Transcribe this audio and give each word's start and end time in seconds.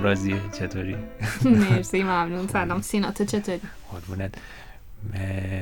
سلام 0.00 0.10
رازیه 0.10 0.40
چطوری؟ 0.52 0.96
مرسی 1.44 2.02
ممنون. 2.02 2.48
سلام. 2.48 2.80
سینا 2.80 3.10
تو 3.10 3.24
چطوری؟ 3.24 3.60
قربونت. 3.92 4.34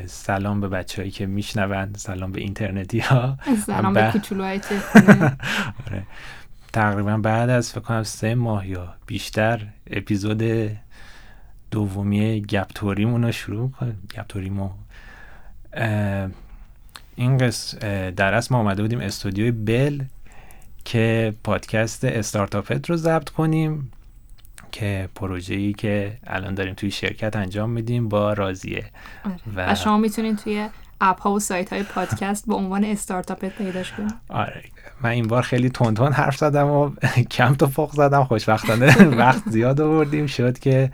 سلام 0.06 0.60
به 0.60 0.68
بچههایی 0.68 1.10
که 1.10 1.26
میشنوند. 1.26 1.96
سلام 1.96 2.32
به 2.32 2.40
اینترنتی 2.40 2.98
ها 2.98 3.38
سلام 3.66 3.94
به 3.94 4.10
کوچولوهای 4.12 4.58
تلفنه. 4.68 5.36
آره. 5.86 6.02
تقریبا 6.72 7.16
بعد 7.16 7.50
از 7.50 7.72
فکر 7.72 7.80
کنم 7.80 8.02
سه 8.02 8.34
ماه 8.34 8.68
یا 8.68 8.94
بیشتر 9.06 9.66
اپیزود 9.90 10.70
دومی 11.70 12.40
گپتوریمون 12.40 13.24
رو 13.24 13.32
شروع 13.32 13.70
کنیم 14.28 14.60
اه، 15.72 16.28
این 17.16 17.38
قص 17.38 17.74
در 18.16 18.34
اصل 18.34 18.54
ما 18.54 18.60
آمده 18.60 18.82
بودیم 18.82 19.00
استودیوی 19.00 19.50
بل 19.50 20.02
که 20.84 21.34
پادکست 21.44 22.04
استارتاپت 22.04 22.90
رو 22.90 22.96
ضبط 22.96 23.28
کنیم. 23.28 23.92
که 24.80 25.08
پروژه‌ای 25.14 25.72
که 25.72 26.18
الان 26.26 26.54
داریم 26.54 26.74
توی 26.74 26.90
شرکت 26.90 27.36
انجام 27.36 27.70
میدیم 27.70 28.08
با 28.08 28.32
رازیه. 28.32 28.84
آره. 29.24 29.34
و- 29.56 29.72
و 29.72 29.74
شما 29.74 29.98
می‌تونین 29.98 30.36
توی 30.36 30.68
اپ 31.00 31.20
ها 31.20 31.32
و 31.32 31.40
سایت 31.40 31.72
های 31.72 31.82
پادکست 31.82 32.46
با 32.46 32.54
عنوان 32.54 32.84
استارتاپت 32.84 33.48
پیداش 33.58 33.92
کنید. 33.92 34.14
آره. 34.28 34.62
من 35.00 35.10
این 35.10 35.26
بار 35.26 35.42
خیلی 35.42 35.70
تون 35.70 36.12
حرف 36.12 36.36
زدم 36.36 36.66
و 36.66 36.90
کم 37.36 37.54
تو 37.54 37.66
فوق 37.66 37.92
زدم. 37.92 38.24
خوشبختانه 38.24 39.04
وقت 39.24 39.42
زیاد 39.50 39.80
آوردیم. 39.80 40.26
شد 40.26 40.58
که 40.58 40.90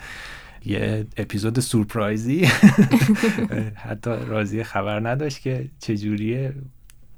یه 0.65 1.07
اپیزود 1.17 1.61
سورپرایزی. 1.61 2.45
حتی 3.89 4.11
راضی 4.27 4.63
خبر 4.65 5.09
نداشت 5.09 5.41
که 5.41 5.69
چجوریه. 5.79 6.53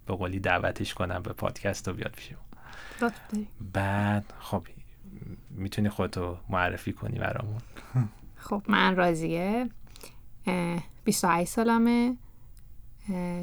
به 0.07 0.15
قولی 0.15 0.41
دعوتش 0.41 0.95
کنم 0.95 1.23
به 1.23 1.33
پادکست 1.33 1.89
رو 1.89 1.95
بیاد 1.95 2.13
پیش 2.17 2.33
ما. 2.33 2.39
لطف 3.07 3.15
داری. 3.33 3.47
بعد 3.73 4.25
خب. 4.41 4.63
می‌تونی 5.57 5.89
خودتو 5.89 6.37
معرفی 6.49 6.93
کنی 6.93 7.19
برامون. 7.19 7.61
خب 8.37 8.63
من 8.69 8.97
راضیه 8.97 9.69
اه، 10.47 10.83
28 11.05 11.51
سالمه. 11.51 12.17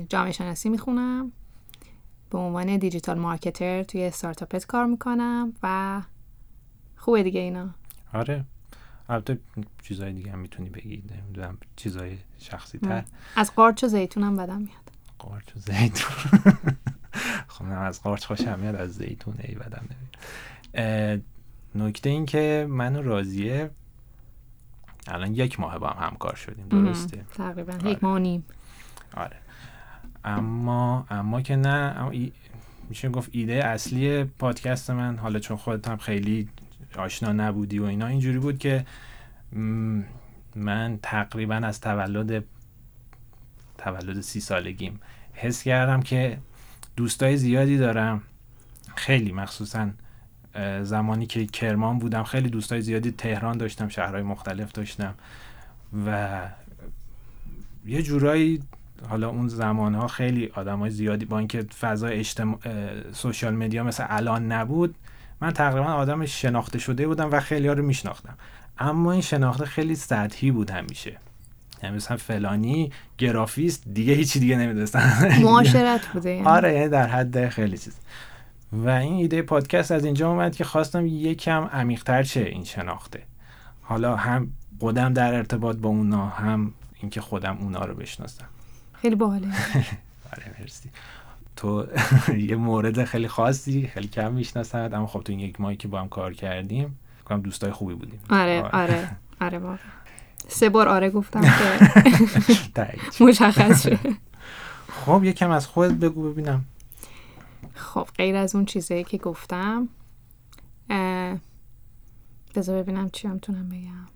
جامعه 0.09 0.31
شناسی 0.31 0.70
می‌خونم. 0.70 1.31
به 2.30 2.38
عنوان 2.38 2.78
دیجیتال 2.78 3.20
مارکتر 3.20 3.83
توی 3.83 4.03
استارتاپت 4.03 4.66
کار 4.66 4.86
می‌کنم 4.86 5.53
و 5.64 6.02
خوبه 6.95 7.23
دیگه 7.23 7.39
اینا. 7.39 7.70
آره. 8.14 8.45
البته 9.09 9.39
چیزای 9.83 10.14
دیگه 10.14 10.31
هم 10.31 10.39
می‌تونی 10.39 10.70
بگی. 10.70 11.03
نمی‌دونم 11.17 11.58
چیزای 11.75 12.17
شخصی 12.38 12.77
تر 12.77 13.03
از 13.36 13.55
قارچ 13.55 13.83
و 13.83 13.88
زیتونم 13.88 14.36
بدم 14.36 14.58
میاد. 14.58 14.92
قارچ 15.20 15.55
و 15.55 15.59
زیتون. 15.59 16.39
خب 17.48 17.66
من 17.66 17.86
از 17.86 18.03
قارچ 18.03 18.25
خوشم 18.25 18.59
میاد 18.59 18.75
از 18.75 18.94
زیتون 18.94 19.36
ای 19.44 19.55
بدم 19.55 19.86
نمیاد. 19.89 21.23
نکته 21.76 22.10
این 22.10 22.26
که 22.26 22.68
من 22.70 22.96
و 22.96 23.02
راضیه 23.02 23.70
الان 25.08 25.34
یک 25.36 25.60
ماه 25.60 25.80
با 25.80 25.88
هم 25.90 26.08
همکار 26.08 26.36
شدیم 26.36 26.68
درسته؟ 26.68 27.26
تقریبا 27.36 27.74
آره. 27.74 27.92
یک 27.92 28.04
ماه 28.04 28.20
نیم. 28.20 28.44
آره. 29.18 29.36
اما 30.26 31.06
اما 31.10 31.42
که 31.42 31.56
نه 31.56 31.94
اما 31.98 32.10
ای- 32.10 32.32
میشه 32.90 33.10
گفت 33.10 33.30
ایده 33.34 33.66
اصلی 33.66 34.24
پادکست 34.24 34.90
من 34.92 35.18
حالا 35.18 35.40
چون 35.40 35.58
خودت 35.58 35.88
هم 35.88 35.98
خیلی 35.98 36.50
آشنا 36.98 37.32
نبودی 37.32 37.80
و 37.80 37.83
اینا 37.83 38.08
اینجوری 38.08 38.39
بود 38.39 38.58
که 38.58 38.86
من 40.56 41.00
تقریبا 41.04 41.56
از 41.56 41.82
تولد 41.82 42.44
تولد 43.78 44.22
سی 44.22 44.39
سالگیم 44.39 45.00
حس 45.33 45.64
کردم 45.64 46.02
که 46.02 46.38
دوستای 46.95 47.38
زیادی 47.38 47.78
دارم. 47.78 48.22
خیلی 48.95 49.32
مخصوصا 49.32 49.89
زمانی 50.83 51.25
که 51.25 51.45
کرمان 51.45 51.99
بودم 51.99 52.23
خیلی 52.23 52.49
دوستای 52.49 52.81
زیادی 52.81 53.11
تهران 53.11 53.58
داشتم 53.58 53.87
شهرهای 53.87 54.23
مختلف 54.23 54.71
داشتم 54.71 55.14
و 56.05 56.39
یه 57.86 58.02
جورایی 58.02 58.61
حالا 59.09 59.30
اون 59.30 59.47
زمان 59.47 59.95
ها 59.95 60.08
خیلی 60.08 60.52
آدم 60.55 60.80
های 60.80 60.89
زیادی 60.89 61.25
با 61.25 61.39
اینکه 61.39 61.65
فضای 61.80 62.19
اجتماع 62.19 62.59
سوشال 63.11 63.55
مدیا 63.55 63.83
مثل 63.83 64.05
الان 64.09 64.52
نبود 64.52 64.95
من 65.41 65.52
تقریبا 65.52 65.86
آدم 65.86 66.25
شناخته 66.25 66.80
شده 66.80 67.08
بودم 67.08 67.31
و 67.31 67.39
خیلی 67.39 67.67
ها 67.67 67.73
رو 67.73 67.83
میشناختم. 67.83 68.33
اما 68.80 69.11
این 69.11 69.21
شناخته 69.21 69.65
خیلی 69.65 69.95
سطحی 69.95 70.52
بود 70.52 70.71
همیشه. 70.71 71.17
یعنی 71.83 71.95
مثلا 71.95 72.17
فلانی 72.17 72.91
گرافیست 73.17 73.83
دیگه 73.93 74.14
هیچی 74.14 74.39
دیگه 74.39 74.58
نمی‌دونستن. 74.58 75.41
معاشرت 75.41 76.05
بوده 76.14 76.30
یعنی. 76.30 76.47
آره 76.47 76.73
یعنی 76.73 76.89
در 76.89 77.08
حد 77.08 77.49
خیلی 77.49 77.77
چیز. 77.77 77.95
و 78.73 78.89
این 78.89 79.14
ایده 79.14 79.42
پادکست 79.42 79.92
از 79.92 80.06
اینجا 80.06 80.30
اومد 80.30 80.56
که 80.56 80.64
خواستم 80.64 81.06
یکم 81.06 81.64
عمیق‌تر 81.64 82.23
شه 82.23 82.39
این 82.39 82.64
شناخته. 82.64 83.23
حالا 83.82 84.16
هم 84.16 84.52
خودم 84.80 85.14
در 85.14 85.34
ارتباط 85.34 85.78
با 85.78 85.89
اونا 85.89 86.26
هم 86.26 86.73
اینکه 87.00 87.22
خودم 87.22 87.58
اونا 87.62 87.86
رو 87.86 87.95
بشناسم. 87.95 88.45
خیلی 88.94 89.16
باحاله. 89.16 89.48
آره 90.33 90.56
مرسی. 90.60 90.89
تو 91.56 91.88
یه 92.50 92.56
مورد 92.56 93.04
خیلی 93.04 93.28
خاصی 93.28 93.88
خیلی 93.88 94.08
کم 94.08 94.33
می‌شناسد 94.33 94.92
اما 94.94 95.08
خب 95.08 95.20
تو 95.20 95.32
این 95.32 95.39
یک 95.39 95.62
ماهی 95.62 95.76
که 95.76 95.88
با 95.88 96.02
هم 96.02 96.10
کار 96.10 96.33
کردیم 96.33 97.00
کنم 97.26 97.42
دوستای 97.42 97.72
خوبی 97.72 97.94
بودیم. 97.94 98.20
آره 98.30 98.62
آره. 98.62 99.10
آره. 99.42 99.58
واقعا. 99.67 99.78
سه 100.48 100.70
بار 100.70 100.89
آره 100.89 101.10
گفتم 101.10 101.42
که. 101.42 102.94
مشخص 103.23 103.83
شد 103.83 104.00
خب 105.06 105.23
یکم 105.23 105.52
از 105.52 105.67
خودت 105.67 105.94
بگو 105.94 106.32
ببینم. 106.32 106.66
خب 107.73 108.08
غیر 108.17 108.36
از 108.36 108.56
اون 108.56 108.66
چیزایی 108.66 109.04
که 109.04 109.17
گفتم 109.17 109.89
بذار 112.56 112.84
ببینم 112.84 113.10
چی 113.10 113.28
هم 113.28 113.39
تونم 113.39 113.70
بگم. 113.70 114.08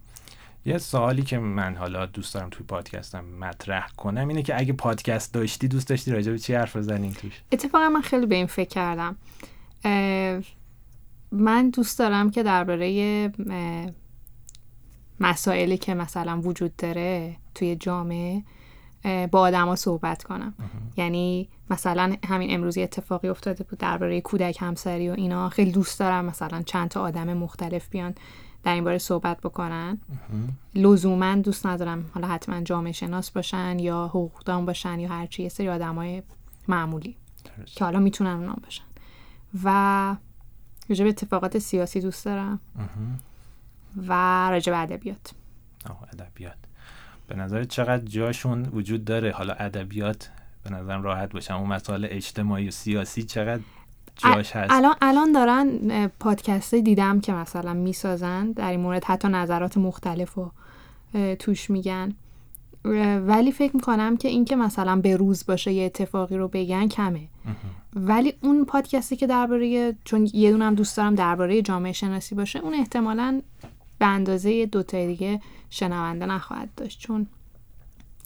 یه 0.65 0.77
سوالی 0.77 1.21
که 1.21 1.37
من 1.37 1.75
حالا 1.75 2.05
دوست 2.05 2.33
دارم 2.33 2.49
توی 2.49 2.65
پادکستم 2.65 3.25
مطرح 3.25 3.87
کنم 3.97 4.27
اینه 4.27 4.43
که 4.43 4.59
اگه 4.59 4.73
پادکست 4.73 5.33
داشتی 5.33 5.67
دوست 5.67 5.87
داشتی 5.87 6.11
راجع 6.11 6.31
به 6.31 6.39
چی 6.39 6.53
حرف 6.53 6.75
بزنیم 6.75 7.11
توش؟ 7.11 7.41
اتفاقا 7.51 7.89
من 7.89 8.01
خیلی 8.01 8.25
به 8.25 8.35
این 8.35 8.45
فکر 8.45 8.69
کردم. 8.69 9.15
من 11.31 11.69
دوست 11.69 11.99
دارم 11.99 12.31
که 12.31 12.43
درباره 12.43 13.31
مسائلی 15.19 15.77
که 15.77 15.93
مثلا 15.93 16.41
وجود 16.41 16.75
داره 16.75 17.35
توی 17.55 17.75
جامعه 17.75 18.43
با 19.31 19.39
آدما 19.39 19.75
صحبت 19.75 20.23
کنم. 20.23 20.53
یعنی 20.97 21.49
مثلا 21.69 22.15
همین 22.27 22.53
امروز 22.53 22.77
یه 22.77 22.83
اتفاقی 22.83 23.27
افتاده 23.27 23.63
بود 23.63 23.79
درباره 23.79 24.21
کودک 24.21 24.57
همسری 24.61 25.09
و 25.09 25.13
اینا. 25.13 25.49
خیلی 25.49 25.71
دوست 25.71 25.99
دارم 25.99 26.25
مثلا 26.25 26.61
چند 26.61 26.89
تا 26.89 27.01
آدم 27.01 27.33
مختلف 27.33 27.89
بیان 27.89 28.15
در 28.63 28.73
این 28.73 28.83
باره 28.83 28.97
صحبت 28.97 29.41
بکنن. 29.41 29.97
لزوما 30.75 31.35
دوست 31.35 31.65
ندارم 31.65 32.09
حالا 32.13 32.27
حتما 32.27 32.61
جامعه 32.61 32.91
شناس 32.91 33.31
باشن 33.31 33.79
یا 33.79 34.07
حقوقدان 34.07 34.65
باشن 34.65 34.99
یا 34.99 35.09
هرچی 35.09 35.43
یه 35.43 35.49
سری 35.49 35.69
آدمای 35.69 36.23
معمولی 36.67 37.17
که 37.65 37.85
حالا 37.85 37.99
می‌تونن 37.99 38.29
اونا 38.29 38.55
باشن. 38.63 38.83
و 39.63 40.15
راجع 40.89 41.03
به 41.03 41.09
اتفاقات 41.09 41.57
سیاسی 41.57 42.01
دوست 42.01 42.25
دارم. 42.25 42.59
و 44.07 44.13
راجع 44.49 44.71
به 44.71 44.79
ادبیات. 44.79 45.33
ادبیات. 46.13 46.57
به 47.27 47.35
نظر 47.35 47.63
چقدر 47.63 48.05
جاشون 48.05 48.65
وجود 48.73 49.05
داره. 49.05 49.31
حالا 49.31 49.53
ادبیات 49.53 50.29
به 50.63 50.69
نظرم 50.69 51.03
راحت 51.03 51.33
باشم 51.33 51.55
اون 51.55 51.67
مسائل 51.69 52.07
اجتماعی 52.09 52.67
و 52.67 52.71
سیاسی 52.71 53.23
چقدر 53.23 53.61
جاش 54.15 54.55
هست؟ 54.55 54.71
الان 54.71 54.95
الان 55.01 55.31
دارن 55.31 56.07
پادکست 56.19 56.75
دیدم 56.75 57.19
که 57.19 57.33
مثلا 57.33 57.73
می‌سازن. 57.73 58.51
در 58.51 58.71
این 58.71 58.79
مورد 58.79 59.03
حتی 59.03 59.27
نظرات 59.27 59.77
مختلف 59.77 60.33
رو 60.33 60.51
توش 61.39 61.69
میگن. 61.69 62.15
ولی 63.19 63.51
فکر 63.51 63.75
می‌کنم 63.75 64.17
که 64.17 64.27
این 64.27 64.45
که 64.45 64.55
مثلا 64.55 64.95
به 64.95 65.15
روز 65.15 65.45
باشه 65.45 65.73
یه 65.73 65.85
اتفاقی 65.85 66.37
رو 66.37 66.47
بگن 66.47 66.87
کمه. 66.87 67.27
ولی 67.93 68.33
اون 68.41 68.65
پادکستی 68.65 69.15
که 69.15 69.27
درباره 69.27 69.95
چون 70.03 70.29
یه 70.33 70.51
دونم 70.51 70.75
دوست 70.75 70.97
دارم 70.97 71.15
درباره 71.15 71.61
جامعه 71.61 71.91
شناسی 71.91 72.35
باشه 72.35 72.59
اون 72.59 72.73
احتمالا 72.73 73.41
به 73.99 74.05
اندازه 74.05 74.65
دو 74.65 74.83
تا 74.83 75.05
دیگه 75.05 75.41
شنونده 75.69 76.25
نخواهد 76.25 76.75
داشت 76.75 76.99
چون 76.99 77.27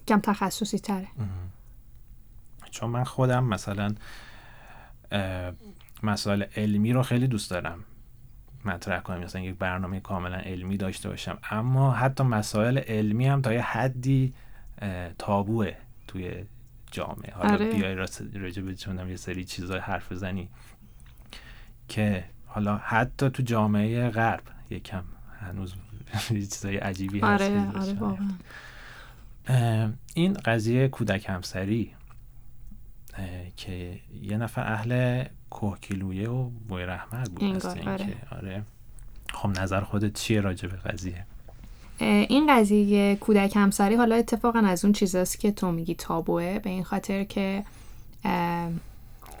کم 0.08 0.20
تخصصی 0.20 0.78
تره. 0.78 1.08
چون 2.70 2.90
من 2.90 3.04
خودم 3.04 3.44
مثلا 3.44 3.94
مسائل 6.02 6.42
علمی 6.56 6.92
رو 6.92 7.02
خیلی 7.02 7.26
دوست 7.26 7.50
دارم. 7.50 7.84
مطرح 8.64 9.00
کنم 9.00 9.20
مثلا 9.20 9.42
یک 9.42 9.54
برنامه 9.54 10.00
کاملا 10.00 10.36
علمی 10.36 10.76
داشته 10.76 11.08
باشم. 11.08 11.38
اما 11.50 11.92
حتی 11.92 12.24
مسائل 12.24 12.78
علمی 12.78 13.26
هم 13.26 13.42
تا 13.42 13.52
یه 13.52 13.62
حدی 13.62 14.34
تابوه 15.18 15.72
توی 16.08 16.44
جامعه. 16.90 17.34
حالا 17.34 17.52
آره. 17.52 17.72
بیای 17.72 17.94
راجع 17.94 18.62
به 18.62 19.10
یه 19.10 19.16
سری 19.16 19.44
چیزای 19.44 19.78
حرف 19.78 20.12
بزنی. 20.12 20.48
که 21.88 22.24
حالا 22.46 22.76
حتی 22.76 23.30
تو 23.30 23.42
جامعه 23.42 24.10
غرب 24.10 24.42
یکم 24.70 25.04
هنوز 25.42 25.74
چیزای 26.52 26.76
عجیبی 26.76 27.20
هست 27.20 27.42
آره 27.42 27.72
که 27.72 27.78
آره 27.78 27.92
واقعا 27.92 28.30
این 30.14 30.32
قضیه 30.32 30.88
کودک 30.88 31.28
همسری 31.28 31.94
که 33.56 34.00
یه 34.22 34.36
نفر 34.36 34.72
اهل 34.72 35.24
کوهکیلویه 35.50 36.30
و 36.30 36.50
بوی 36.68 36.82
رحمت 36.82 37.30
بود 37.30 37.44
انگار، 37.44 37.56
مثل 37.56 37.88
آره. 37.88 38.04
اینکه. 38.04 38.16
آره 38.30 38.62
خب 39.32 39.60
نظر 39.60 39.80
خودت 39.80 40.12
چیه 40.12 40.40
راجع 40.40 40.68
به 40.68 40.76
قضیه 40.76 41.26
این 42.00 42.46
قضیه 42.56 43.16
کودک 43.16 43.56
همسری 43.56 43.94
حالا 43.94 44.14
اتفاقا 44.14 44.58
از 44.58 44.84
اون 44.84 44.92
چیزاست 44.92 45.40
که 45.40 45.52
تو 45.52 45.72
میگی 45.72 45.94
تابوه 45.94 46.58
به 46.58 46.70
این 46.70 46.84
خاطر 46.84 47.24
که 47.24 47.64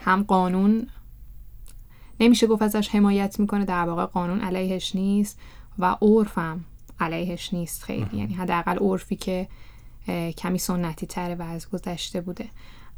هم 0.04 0.22
قانون 0.22 0.86
نمیشه 2.20 2.46
گفت 2.46 2.62
ازش 2.62 2.88
حمایت 2.88 3.40
می‌کنه 3.40 3.64
در 3.64 3.84
واقع 3.84 4.04
قانون 4.04 4.40
علیهش 4.40 4.94
نیست 4.94 5.40
و 5.78 5.96
عرفم 6.02 6.64
علیهش 7.00 7.54
نیست 7.54 7.82
خیلی. 7.82 8.16
یعنی 8.16 8.34
حداقل 8.34 8.78
عرفی 8.78 9.16
که 9.16 9.48
کمی 10.38 10.58
سنتی 10.58 11.06
تره 11.06 11.34
و 11.34 11.42
از 11.42 11.70
گذشته 11.70 12.20
بوده. 12.20 12.48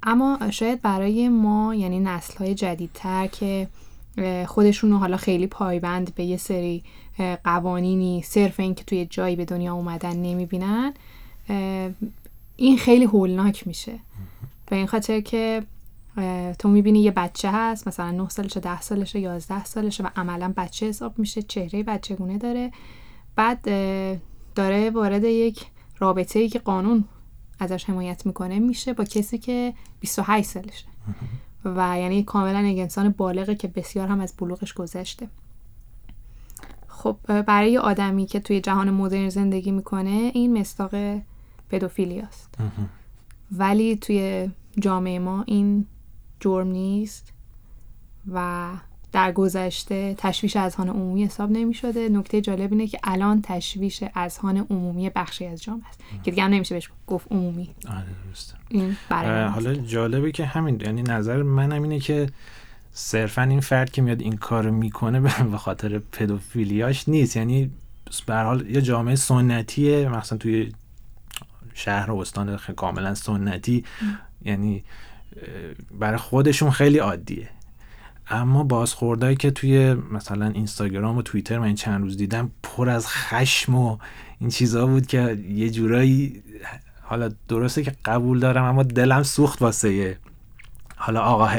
اما 0.03 0.39
شاید 0.51 0.83
برای 0.83 1.29
ما 1.29 1.75
یعنی 1.75 2.01
نسل 2.01 2.39
های 2.39 2.55
جدیدتر 2.55 3.27
که 3.27 3.69
خودشون 4.47 4.91
رو 4.91 4.99
حالا 4.99 5.17
خیلی 5.17 5.47
پایبند 5.47 6.15
به 6.15 6.25
یه 6.25 6.37
سری 6.37 6.85
قوانینی 7.45 8.23
صرف 8.23 8.61
اینکه 8.61 8.85
توی 8.85 9.07
جایی 9.07 9.37
به 9.37 9.45
دنیا 9.45 9.75
اومدن 9.75 10.17
نمی‌بینن 10.17 10.95
این 12.57 12.79
خیلی 12.79 13.05
هولناک 13.05 13.67
میشه. 13.67 13.99
به 14.67 14.77
این 14.77 14.87
خاطر 14.87 15.21
که 15.21 15.63
تو 16.59 16.69
می‌بینی 16.69 17.03
یه 17.03 17.11
بچه 17.11 17.51
هست 17.53 17.89
مثلا 17.89 18.11
9 18.11 18.29
سالشه 18.29 18.61
10 18.61 18.81
سالشه 18.81 19.21
11 19.21 19.65
سالشه 19.65 20.05
و 20.05 20.09
عملا 20.17 20.53
بچه 20.57 20.87
حساب 20.87 21.19
میشه 21.19 21.43
چهره 21.43 21.83
بچگونه 21.83 22.39
داره. 22.39 22.73
بعد 23.37 23.63
داره 24.55 24.91
وارد 24.91 25.25
یک 25.25 25.67
رابطه 25.99 26.39
ای 26.39 26.49
که 26.49 26.59
قانون 26.59 27.05
ازش 27.61 27.85
حمایت 27.85 28.27
می‌کنه 28.27 28.59
میشه 28.59 28.93
با 28.93 29.05
کسی 29.05 29.39
که 29.39 29.75
28 30.01 30.49
سالشه. 30.49 30.87
و 31.65 31.99
یعنی 31.99 32.23
کاملا 32.23 32.61
یک 32.61 32.79
انسان 32.79 33.09
بالغه 33.09 33.55
که 33.55 33.69
بسیار 33.69 34.09
هم 34.09 34.21
از 34.21 34.35
بلوغش 34.39 34.73
گذشته. 34.73 35.29
خب 36.89 37.43
برای 37.43 37.79
آدمی 37.79 38.27
که 38.27 38.41
توی 38.41 38.61
جهان 38.61 38.91
مدرن 38.91 39.29
زندگی 39.29 39.71
می‌کنه 39.71 40.31
این 40.35 40.59
مستاق 40.59 41.21
پدوفیلی 41.71 42.21
است. 42.21 42.55
ولی 43.53 43.97
توی 43.97 44.51
جامعه 44.81 45.19
ما 45.19 45.43
این 45.47 45.87
جرم 46.41 46.67
نیست 46.67 47.33
و 48.33 48.69
در 49.15 49.33
گذشته 49.33 50.15
تشویش 50.19 50.57
اذهان 50.57 50.89
عمومی 50.89 51.25
حساب 51.25 51.51
نمی 51.51 51.75
شده 51.75 52.09
نکته 52.09 52.41
جالب 52.41 52.73
اینه 52.73 52.87
که 52.87 52.99
الان 53.05 53.43
تشویش 53.43 54.05
اذهان 54.15 54.67
عمومی 54.71 55.11
بخشی 55.11 55.47
از 55.47 55.63
جامعه 55.63 55.89
است 55.89 56.01
که 56.25 56.31
دیگه 56.31 56.43
هم 56.43 56.51
نمیشه 56.51 56.75
بهش 56.75 56.91
گفت 57.07 57.33
عمومی. 57.33 57.75
آره 57.89 58.07
این 58.71 58.97
حالا 59.49 59.75
جالبه 59.75 60.33
که 60.33 60.47
همین 60.47 60.81
یعنی 60.81 61.03
نظر 61.03 61.43
منم 61.43 61.83
اینه 61.83 62.01
که 62.01 62.27
صرفا 62.93 63.43
این 63.43 63.61
فرد 63.61 63.91
که 63.91 64.03
میاد 64.03 64.21
این 64.21 64.37
کارو 64.37 64.73
می‌کنه 64.73 65.21
به 65.53 65.59
خاطر 65.59 65.99
پدوفیلیاش 65.99 67.09
نیست. 67.09 67.37
یعنی 67.37 67.71
به 68.27 68.35
حال 68.37 68.71
یه 68.71 68.83
جامعه 68.83 69.17
سنتیه 69.17 70.09
مثلا 70.09 70.39
توی 70.39 70.73
شهر 71.75 72.11
و 72.11 72.19
استان 72.19 72.57
کاملا 72.57 73.15
سنتی. 73.15 73.85
یعنی 74.45 74.85
برای 75.91 76.19
خودشون 76.19 76.71
خیلی 76.71 76.99
عادیه. 76.99 77.49
اما 78.29 78.65
بازخوردهایی 78.65 79.37
که 79.37 79.51
توی 79.51 79.95
مثلا 79.95 80.49
اینستاگرام 80.49 81.17
و 81.17 81.23
توییتر 81.23 81.59
من 81.59 81.75
چند 81.75 82.03
روز 82.03 82.17
دیدم 82.17 82.51
پر 82.63 82.89
از 82.89 83.09
خشم 83.09 83.75
و 83.75 83.99
این 84.41 84.51
چیزها 84.51 84.87
بود 84.87 85.07
که 85.07 85.39
یه 85.49 85.71
جورایی 85.71 86.43
حالا 87.03 87.31
درسته 87.49 87.83
که 87.83 87.93
قبول 88.05 88.41
دارم 88.41 88.65
اما 88.65 88.83
دلم 88.83 89.23
سوخت 89.23 89.63
واسه 89.63 90.19
حالا 90.97 91.21
آقاه 91.21 91.57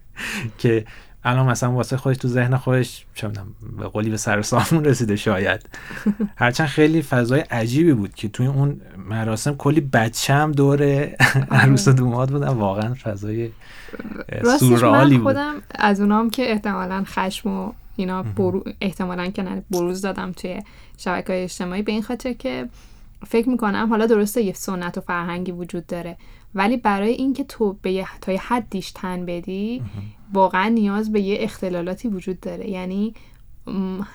که 0.58 0.84
الان 1.24 1.46
مثلا 1.46 1.72
واسه 1.72 1.96
خودش 1.96 2.16
تو 2.16 2.28
ذهن 2.28 2.56
خودش 2.56 3.06
چه 3.14 3.28
به 3.78 3.88
قولی 3.88 4.10
به 4.10 4.16
سر 4.16 4.42
سامون 4.42 4.84
رسیده 4.84 5.16
شاید. 5.16 5.60
هرچند 6.36 6.66
خیلی 6.66 7.02
فضای 7.02 7.40
عجیبی 7.40 7.92
بود 7.92 8.14
که 8.14 8.28
توی 8.28 8.46
اون 8.46 8.80
مراسم 9.08 9.56
کلی 9.56 9.80
بچه 9.80 10.34
هم 10.34 10.52
دور 10.52 10.74
آره. 10.74 11.16
عروس 11.50 11.88
و 11.88 11.92
دوماد 11.92 12.30
بودن. 12.30 12.48
واقعا 12.48 12.94
فضای 12.94 13.50
سورئالی 14.58 15.16
بود. 15.16 15.26
خودم 15.26 15.54
از 15.74 16.00
اونام 16.00 16.30
که 16.30 16.50
احتمالا 16.50 17.04
خشم 17.06 17.50
و 17.50 17.72
اینا 17.96 18.22
برو... 18.22 18.64
احتمالا 18.80 19.30
که 19.30 19.62
بروز 19.70 20.00
دادم 20.00 20.32
توی 20.32 20.62
شبکه 20.98 21.32
های 21.32 21.42
اجتماعی 21.42 21.82
به 21.82 21.92
این 21.92 22.02
خاطر 22.02 22.32
که 22.32 22.68
فکر 23.26 23.48
می‌کنم 23.48 23.86
حالا 23.90 24.06
درسته 24.06 24.42
یه 24.42 24.52
سنت 24.52 24.98
و 24.98 25.00
فرهنگی 25.00 25.52
وجود 25.52 25.86
داره 25.86 26.16
ولی 26.54 26.76
برای 26.76 27.12
اینکه 27.12 27.44
تو 27.44 27.76
به 27.82 27.92
یه 27.92 28.06
تا 28.20 28.32
یه 28.32 28.40
حدیش 28.40 28.92
تن 28.92 29.26
بدی 29.26 29.82
واقعا 30.32 30.68
نیاز 30.68 31.12
به 31.12 31.20
یه 31.20 31.36
اختلالاتی 31.40 32.08
وجود 32.08 32.40
داره. 32.40 32.70
یعنی 32.70 33.14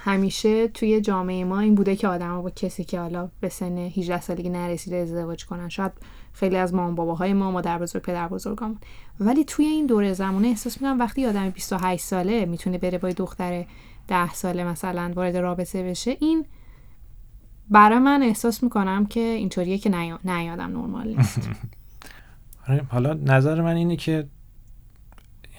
همیشه 0.03 0.67
توی 0.67 1.01
جامعه 1.01 1.44
ما 1.44 1.59
این 1.59 1.75
بوده 1.75 1.95
که 1.95 2.07
آدم 2.07 2.41
با 2.41 2.50
کسی 2.50 2.83
که 2.83 3.00
حالا 3.00 3.29
به 3.41 3.50
سن 3.50 3.77
18 3.77 4.21
سالگی 4.21 4.50
نرسیده 4.50 4.95
ازدواج 4.95 5.45
کنن. 5.45 5.69
شاید 5.69 5.91
خیلی 6.33 6.57
از 6.57 6.73
مامان 6.73 6.95
باباهای 6.95 7.33
ما 7.33 7.51
مادر 7.51 7.77
بزرگ 7.77 8.01
پدر 8.01 8.27
بزرگامون. 8.27 8.77
ولی 9.19 9.44
توی 9.44 9.65
این 9.65 9.85
دوره 9.85 10.13
زمانه 10.13 10.47
احساس 10.47 10.81
می‌کنم 10.81 11.00
وقتی 11.00 11.25
آدم 11.25 11.50
28 11.50 12.03
ساله 12.03 12.45
می‌تونه 12.45 12.77
بره 12.77 12.97
با 12.97 13.09
دختر 13.09 13.65
10 14.07 14.33
ساله 14.33 14.63
مثلا 14.63 15.11
وارد 15.15 15.38
رابطه 15.38 15.83
بشه 15.83 16.17
این 16.19 16.45
برای 17.69 18.00
من 18.00 18.24
احساس 18.24 18.63
می‌کنم 18.63 19.06
که 19.06 19.19
اینطوریه 19.19 19.77
که 19.77 19.89
نه 20.24 20.51
آدم 20.51 20.77
نرمال 20.77 21.07
نیست. 21.07 21.50
آره، 22.68 22.86
حالا 22.89 23.13
نظر 23.13 23.62
من 23.62 23.75
اینه 23.75 23.95
که 23.95 24.27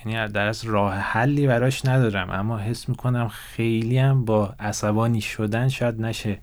یعنی 0.07 0.33
در 0.33 0.47
از 0.47 0.65
راه 0.65 0.95
حلی 0.95 1.47
براش 1.47 1.87
ندارم 1.87 2.31
اما 2.31 2.59
حس 2.59 2.89
می‌کنم 2.89 3.29
خیلی 3.29 3.99
هم 3.99 4.25
با 4.25 4.55
عصبانی 4.61 5.21
شدن 5.21 5.69
شاید 5.69 6.01
نشه 6.01 6.39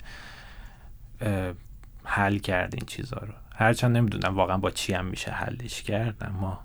حل 2.03 2.37
کرد 2.37 2.75
این 2.75 2.85
چیزها 2.85 3.19
رو. 3.19 3.33
هرچند 3.55 3.97
نمی‌دونم 3.97 4.35
واقعا 4.35 4.57
با 4.57 4.71
چی 4.71 4.93
هم 4.93 5.05
میشه 5.05 5.31
حلش 5.31 5.83
کرد 5.83 6.15
اما 6.21 6.59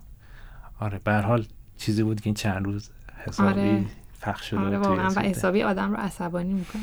آره 0.80 1.00
به 1.04 1.14
حال 1.14 1.46
چیزی 1.78 2.02
بود 2.02 2.20
که 2.20 2.26
این 2.26 2.34
چند 2.34 2.64
روز 2.64 2.90
حسابی 3.26 3.60
آره. 3.60 3.84
پخش 4.22 4.50
شده 4.50 4.60
آره 4.60 4.78
واقعا 4.78 5.10
و 5.16 5.20
حسابی 5.20 5.62
آدم 5.62 5.90
رو 5.90 5.96
عصبانی 5.96 6.52
می‌کنه. 6.52 6.82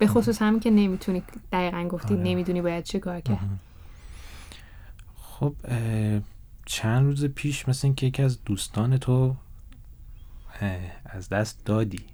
به 0.00 0.06
خصوص 0.06 0.42
همین 0.42 0.60
که 0.60 0.70
نمی‌تونی 0.70 1.22
دقیقا 1.52 1.88
گفتی 1.88 2.14
آره. 2.14 2.22
نمی‌دونی 2.22 2.62
باید 2.62 2.84
چه 2.84 2.98
کار 2.98 3.20
کرد. 3.20 3.38
خب 5.16 5.54
چند 6.66 7.06
روز 7.06 7.24
پیش 7.24 7.68
مثل 7.68 7.86
اینکه 7.86 8.06
یکی 8.06 8.22
از 8.22 8.44
دوستان 8.44 8.98
تو 8.98 9.36
از 11.04 11.28
دست 11.28 11.64
دادی. 11.64 12.04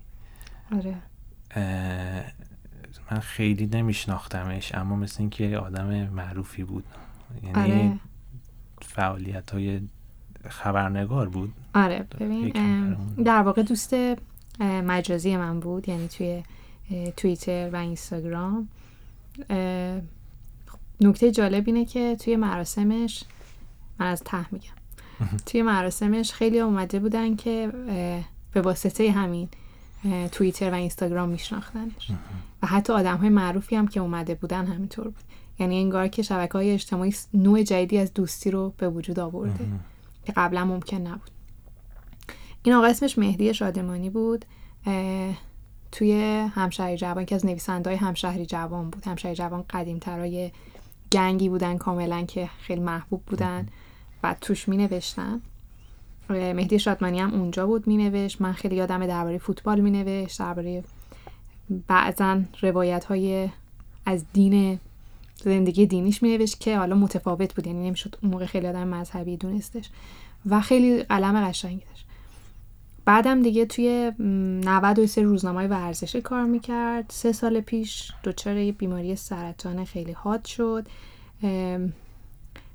آره. 0.73 0.97
من 3.11 3.19
خیلی 3.21 3.66
نمیشناختمش 3.66 4.75
اما 4.75 4.97
مثل 4.97 5.16
اینکه 5.19 5.59
آدم 5.59 6.09
معروفی 6.09 6.64
بود. 6.64 6.85
یعنی 7.43 7.73
آره. 7.73 7.99
فعالیت 8.83 9.50
های 9.50 9.81
خبرنگار 10.49 11.28
بود. 11.28 11.55
آره 11.75 12.07
ببین 12.21 12.52
در 13.25 13.43
واقع 13.43 13.62
دوست 13.62 13.95
مجازی 14.61 15.37
من 15.37 15.61
بود. 15.61 15.88
یعنی 15.88 16.09
توی 16.09 16.43
توییتر 17.16 17.71
و 17.73 17.76
اینستاگرام. 17.76 18.69
نکته 21.00 21.31
جالب 21.31 21.64
اینه 21.66 21.85
که 21.85 22.16
توی 22.21 22.37
مراسمش 22.37 23.25
من 24.00 24.07
از 24.07 24.23
ته 24.25 24.55
میگم. 24.55 24.76
توی 25.47 25.62
مراسمش 25.62 26.33
خیلی 26.33 26.61
اومده 26.61 27.00
بودن 27.00 27.37
که 27.37 27.73
به 28.52 28.61
واسطه 28.61 29.11
همین 29.11 29.49
توییتر 30.33 30.71
و 30.71 30.75
اینستاگرام 30.75 31.28
میشناختنش. 31.28 32.11
و 32.62 32.66
حتی 32.66 32.93
آدم 32.93 33.16
های 33.16 33.28
معروفی 33.28 33.76
هم 33.76 33.88
که 33.88 34.00
اومده 34.00 34.35
بودن 34.35 34.66
همینطور 34.66 35.05
بود. 35.05 35.25
یعنی 35.59 35.81
انگار 35.81 36.09
که 36.09 36.23
شبکه 36.23 36.52
های 36.52 36.71
اجتماعی 36.71 37.14
نوع 37.35 37.62
جدیدی 37.62 37.99
از 37.99 38.14
دوستی 38.14 38.50
رو 38.50 38.75
به 38.78 38.88
وجود 38.88 39.19
آورده. 39.19 39.66
که 40.25 40.33
قبلا 40.37 40.64
ممکن 40.64 40.97
نبود. 40.97 41.31
این 42.62 42.75
آقا 42.75 42.87
اسمش 42.87 43.19
مهدی 43.19 43.55
شادمانی 43.55 44.11
بود. 44.11 44.45
توی 45.93 46.12
همشهری 46.55 46.97
جوان 46.97 47.25
که 47.25 47.35
از 47.35 47.47
نویسنده 47.47 47.90
های 47.90 47.99
همشهری 47.99 48.47
جوان 48.47 48.90
بود. 48.90 49.07
همشهری 49.07 49.35
جوان 49.35 49.64
قدیم 49.71 49.99
ترای 49.99 50.50
گنگی 51.12 51.49
بودن 51.49 51.78
کاملا 51.78 52.23
که 52.23 52.50
خیلی 52.59 52.81
محبوب 52.81 53.23
بودن 53.26 53.69
و 54.23 54.37
توش 54.40 54.69
می 54.69 54.76
نوشتن 54.76 55.40
مهدی 56.31 56.78
شادمانی 56.78 57.21
هم 57.21 57.35
اونجا 57.35 57.66
بود 57.66 57.87
می 57.87 57.97
نوشت 57.97 58.40
من 58.40 58.52
خیلی 58.52 58.76
یادم 58.76 59.07
درباره 59.07 59.38
فوتبال 59.38 59.81
می 59.81 59.90
نوشت 59.90 60.38
درباره 60.38 60.85
بعضا 61.87 62.40
روایت 62.61 63.05
های 63.05 63.49
از 64.07 64.25
دین 64.33 64.78
زندگی 65.37 65.87
دینیش 65.87 66.23
می 66.23 66.37
نوشت 66.37 66.61
که 66.61 66.78
حالا 66.78 66.97
متفاوت 66.97 67.55
بود. 67.55 67.66
یعنی 67.66 67.87
نمی‌شد 67.87 68.16
اون 68.23 68.33
موقع 68.33 68.47
خیلی 68.47 68.66
آدم 68.66 68.88
مذهبی 68.88 69.37
دونستش. 69.37 69.90
و 70.47 70.61
خیلی 70.61 71.02
قلم 71.02 71.49
قشنگی 71.49 71.85
داشت 71.90 72.06
بعدم 73.07 73.43
دیگه 73.43 73.67
توی 73.67 74.13
93 74.19 75.23
روزنامه 75.23 75.67
ورزشی 75.67 76.21
کار 76.21 76.45
می‌کرد. 76.45 77.05
سه 77.09 77.33
سال 77.33 77.61
پیش 77.61 78.13
دچار 78.25 78.57
یه 78.57 78.73
بیماری 78.73 79.17
سرطان 79.17 79.85
خیلی 79.85 80.13
حاد 80.13 80.45
شد. 80.45 80.89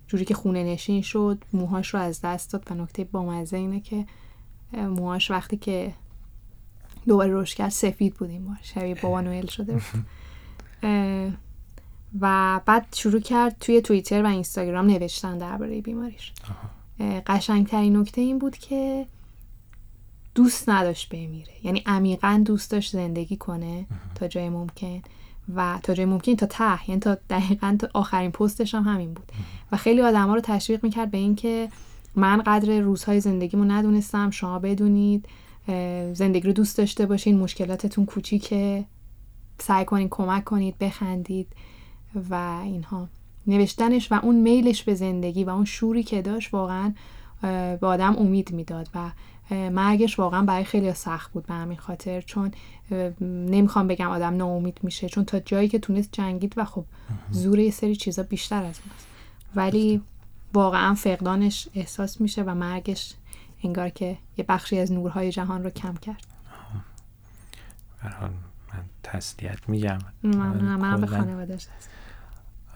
جوری 0.07 0.25
که 0.25 0.33
خونه 0.33 0.63
نشین 0.63 1.01
شد 1.01 1.43
موهاش 1.53 1.93
رو 1.93 1.99
از 1.99 2.21
دست 2.21 2.53
داد 2.53 2.63
و 2.71 2.73
نکته 2.73 3.03
بامزه 3.03 3.57
اینه 3.57 3.79
که 3.79 4.05
موهاش 4.73 5.31
وقتی 5.31 5.57
که 5.57 5.93
دوباره 7.07 7.33
رشد 7.33 7.55
کرد 7.55 7.69
سفید 7.69 8.13
بود 8.13 8.29
این 8.29 8.45
بار 8.45 8.57
شبیه 8.61 8.95
بابا 8.95 9.21
نوئل 9.21 9.45
شده 9.45 9.73
بود. 9.73 10.03
و 12.21 12.61
بعد 12.65 12.85
شروع 12.95 13.21
کرد 13.21 13.55
توی 13.59 13.81
توییتر 13.81 14.23
و 14.23 14.27
اینستاگرام 14.27 14.85
نوشتن 14.85 15.37
درباره 15.37 15.81
بیماریش. 15.81 16.33
قشنگترین 17.27 17.97
نکته 17.97 18.21
این 18.21 18.39
بود 18.39 18.57
که 18.57 19.05
دوست 20.35 20.69
نداشت 20.69 21.09
بمیره. 21.09 21.53
یعنی 21.63 21.83
عمیقا 21.85 22.43
دوست 22.45 22.71
داشت 22.71 22.91
زندگی 22.91 23.37
کنه 23.37 23.85
تا 24.15 24.27
جای 24.27 24.49
ممکن. 24.49 25.01
و 25.55 25.79
تا 25.83 25.93
جای 25.93 26.05
ممکن 26.05 26.35
تا 26.35 26.45
ته. 26.45 26.89
یعنی 26.89 27.01
تا 27.01 27.17
دقیقا 27.29 27.77
تا 27.79 27.89
آخرین 27.93 28.31
پستش 28.31 28.75
هم 28.75 28.83
همین 28.83 29.13
بود. 29.13 29.31
و 29.71 29.77
خیلی 29.77 30.01
آدما 30.01 30.35
رو 30.35 30.41
تشویق 30.41 30.83
می‌کرد 30.83 31.11
به 31.11 31.17
اینکه 31.17 31.69
من 32.15 32.41
قدر 32.41 32.79
روزهای 32.79 33.19
زندگیمو 33.19 33.65
ندونستم 33.65 34.29
شما 34.29 34.59
بدونید 34.59 35.25
زندگی 36.13 36.47
رو 36.47 36.53
دوست 36.53 36.77
داشته 36.77 37.05
باشین 37.05 37.37
مشکلاتتون 37.37 38.05
کوچیکه. 38.05 38.85
سعی 39.59 39.85
کنید 39.85 40.09
کمک 40.09 40.43
کنید 40.43 40.77
بخندید 40.77 41.47
و 42.29 42.59
اینها. 42.63 43.07
نوشتنش 43.47 44.11
و 44.11 44.19
اون 44.23 44.35
میلش 44.35 44.83
به 44.83 44.93
زندگی 44.95 45.43
و 45.43 45.49
اون 45.49 45.65
شوری 45.65 46.03
که 46.03 46.21
داشت 46.21 46.53
واقعا 46.53 46.93
به 47.81 47.87
آدم 47.87 48.15
امید 48.17 48.51
می‌داد 48.51 48.89
و 48.95 49.11
مرگش 49.51 50.19
واقعا 50.19 50.41
برای 50.41 50.63
خیلی 50.63 50.93
سخت 50.93 51.31
بود 51.31 51.45
به 51.45 51.53
همین 51.53 51.77
خاطر 51.77 52.21
چون 52.21 52.51
نمی‌خوام 53.21 53.87
بگم 53.87 54.09
آدم 54.09 54.37
ناامید 54.37 54.79
میشه 54.83 55.09
چون 55.09 55.25
تا 55.25 55.39
جایی 55.39 55.67
که 55.67 55.79
تونست 55.79 56.09
جنگید 56.11 56.53
و 56.57 56.65
خب 56.65 56.85
زور 57.31 57.59
یه 57.59 57.71
سری 57.71 57.95
چیزا 57.95 58.23
بیشتر 58.23 58.63
از 58.63 58.79
ماست. 58.87 59.07
ولی 59.55 60.01
واقعا 60.53 60.93
فقدانش 60.93 61.67
احساس 61.75 62.21
میشه 62.21 62.43
و 62.43 62.55
مرگش 62.55 63.13
انگار 63.63 63.89
که 63.89 64.17
یه 64.37 64.45
بخشی 64.49 64.79
از 64.79 64.91
نورهای 64.91 65.31
جهان 65.31 65.63
رو 65.63 65.69
کم 65.69 65.93
کرد. 65.93 66.27
من 68.03 68.83
تسلیت 69.03 69.69
میگم. 69.69 69.97
من, 70.23 70.75
من 70.75 71.01
به 71.01 71.07
خانوادش 71.07 71.67
هست 71.67 71.89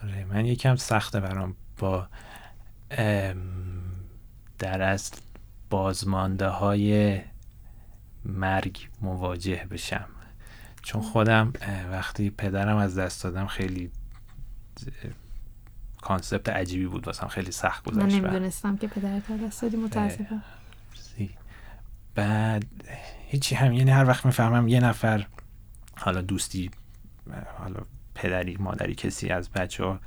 آره 0.03 0.25
من 0.25 0.45
یکم 0.45 0.75
سخته 0.75 1.19
برام 1.19 1.55
با 1.77 2.07
در 4.59 4.81
اصل 4.81 5.17
بازمانده 5.69 6.47
های 6.47 7.21
مرگ 8.25 8.77
مواجه 9.01 9.67
بشم. 9.71 10.05
چون 10.81 11.01
خودم 11.01 11.53
وقتی 11.91 12.29
پدرم 12.29 12.77
از 12.77 12.97
دست 12.97 13.23
دادم 13.23 13.47
خیلی 13.47 13.91
کانسپت 16.01 16.49
عجیبی 16.49 16.87
بود. 16.87 17.07
واسم 17.07 17.27
خیلی 17.27 17.51
سخت 17.51 17.83
گذشت. 17.85 18.15
من 18.15 18.21
نمی‌دونستم 18.21 18.77
که 18.77 18.87
پدرت 18.87 19.31
از 19.31 19.41
دست 19.41 19.61
دادی 19.61 19.77
متاسفم. 19.77 20.43
بعد 22.15 22.65
هیچی 23.27 23.55
هم 23.55 23.73
یعنی 23.73 23.91
هر 23.91 24.07
وقت 24.07 24.25
می‌فهمم 24.25 24.67
یه 24.67 24.79
نفر 24.79 25.27
حالا 25.97 26.21
دوستی 26.21 26.71
حالا 27.57 27.79
پدری 28.15 28.57
مادری 28.59 28.95
کسی 28.95 29.29
از 29.29 29.49
بچه 29.49 29.83
ها 29.83 29.99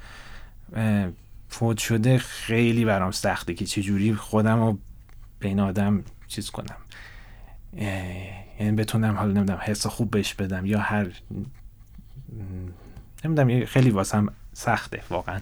فوت 1.49 1.79
شده 1.79 2.19
خیلی 2.19 2.85
برام 2.85 3.11
سخته 3.11 3.55
که 3.55 3.67
چجوری 3.67 4.15
خودم 4.15 4.61
رو 4.61 4.79
به 5.39 5.49
این 5.49 5.61
آدم 5.61 6.05
چیز 6.27 6.51
کنم. 6.51 6.77
یعنی 8.61 8.73
بتونم 8.77 9.17
حالا 9.17 9.33
نمی‌دونم 9.33 9.61
حس 9.63 9.87
خوب 9.87 10.11
بهش 10.11 10.35
بدم 10.35 10.67
یا 10.67 10.81
هر 10.81 11.13
نمی‌دونم 13.25 13.65
خیلی 13.65 13.91
واسم 13.91 14.33
سخته 14.53 15.03
واقعا. 15.11 15.41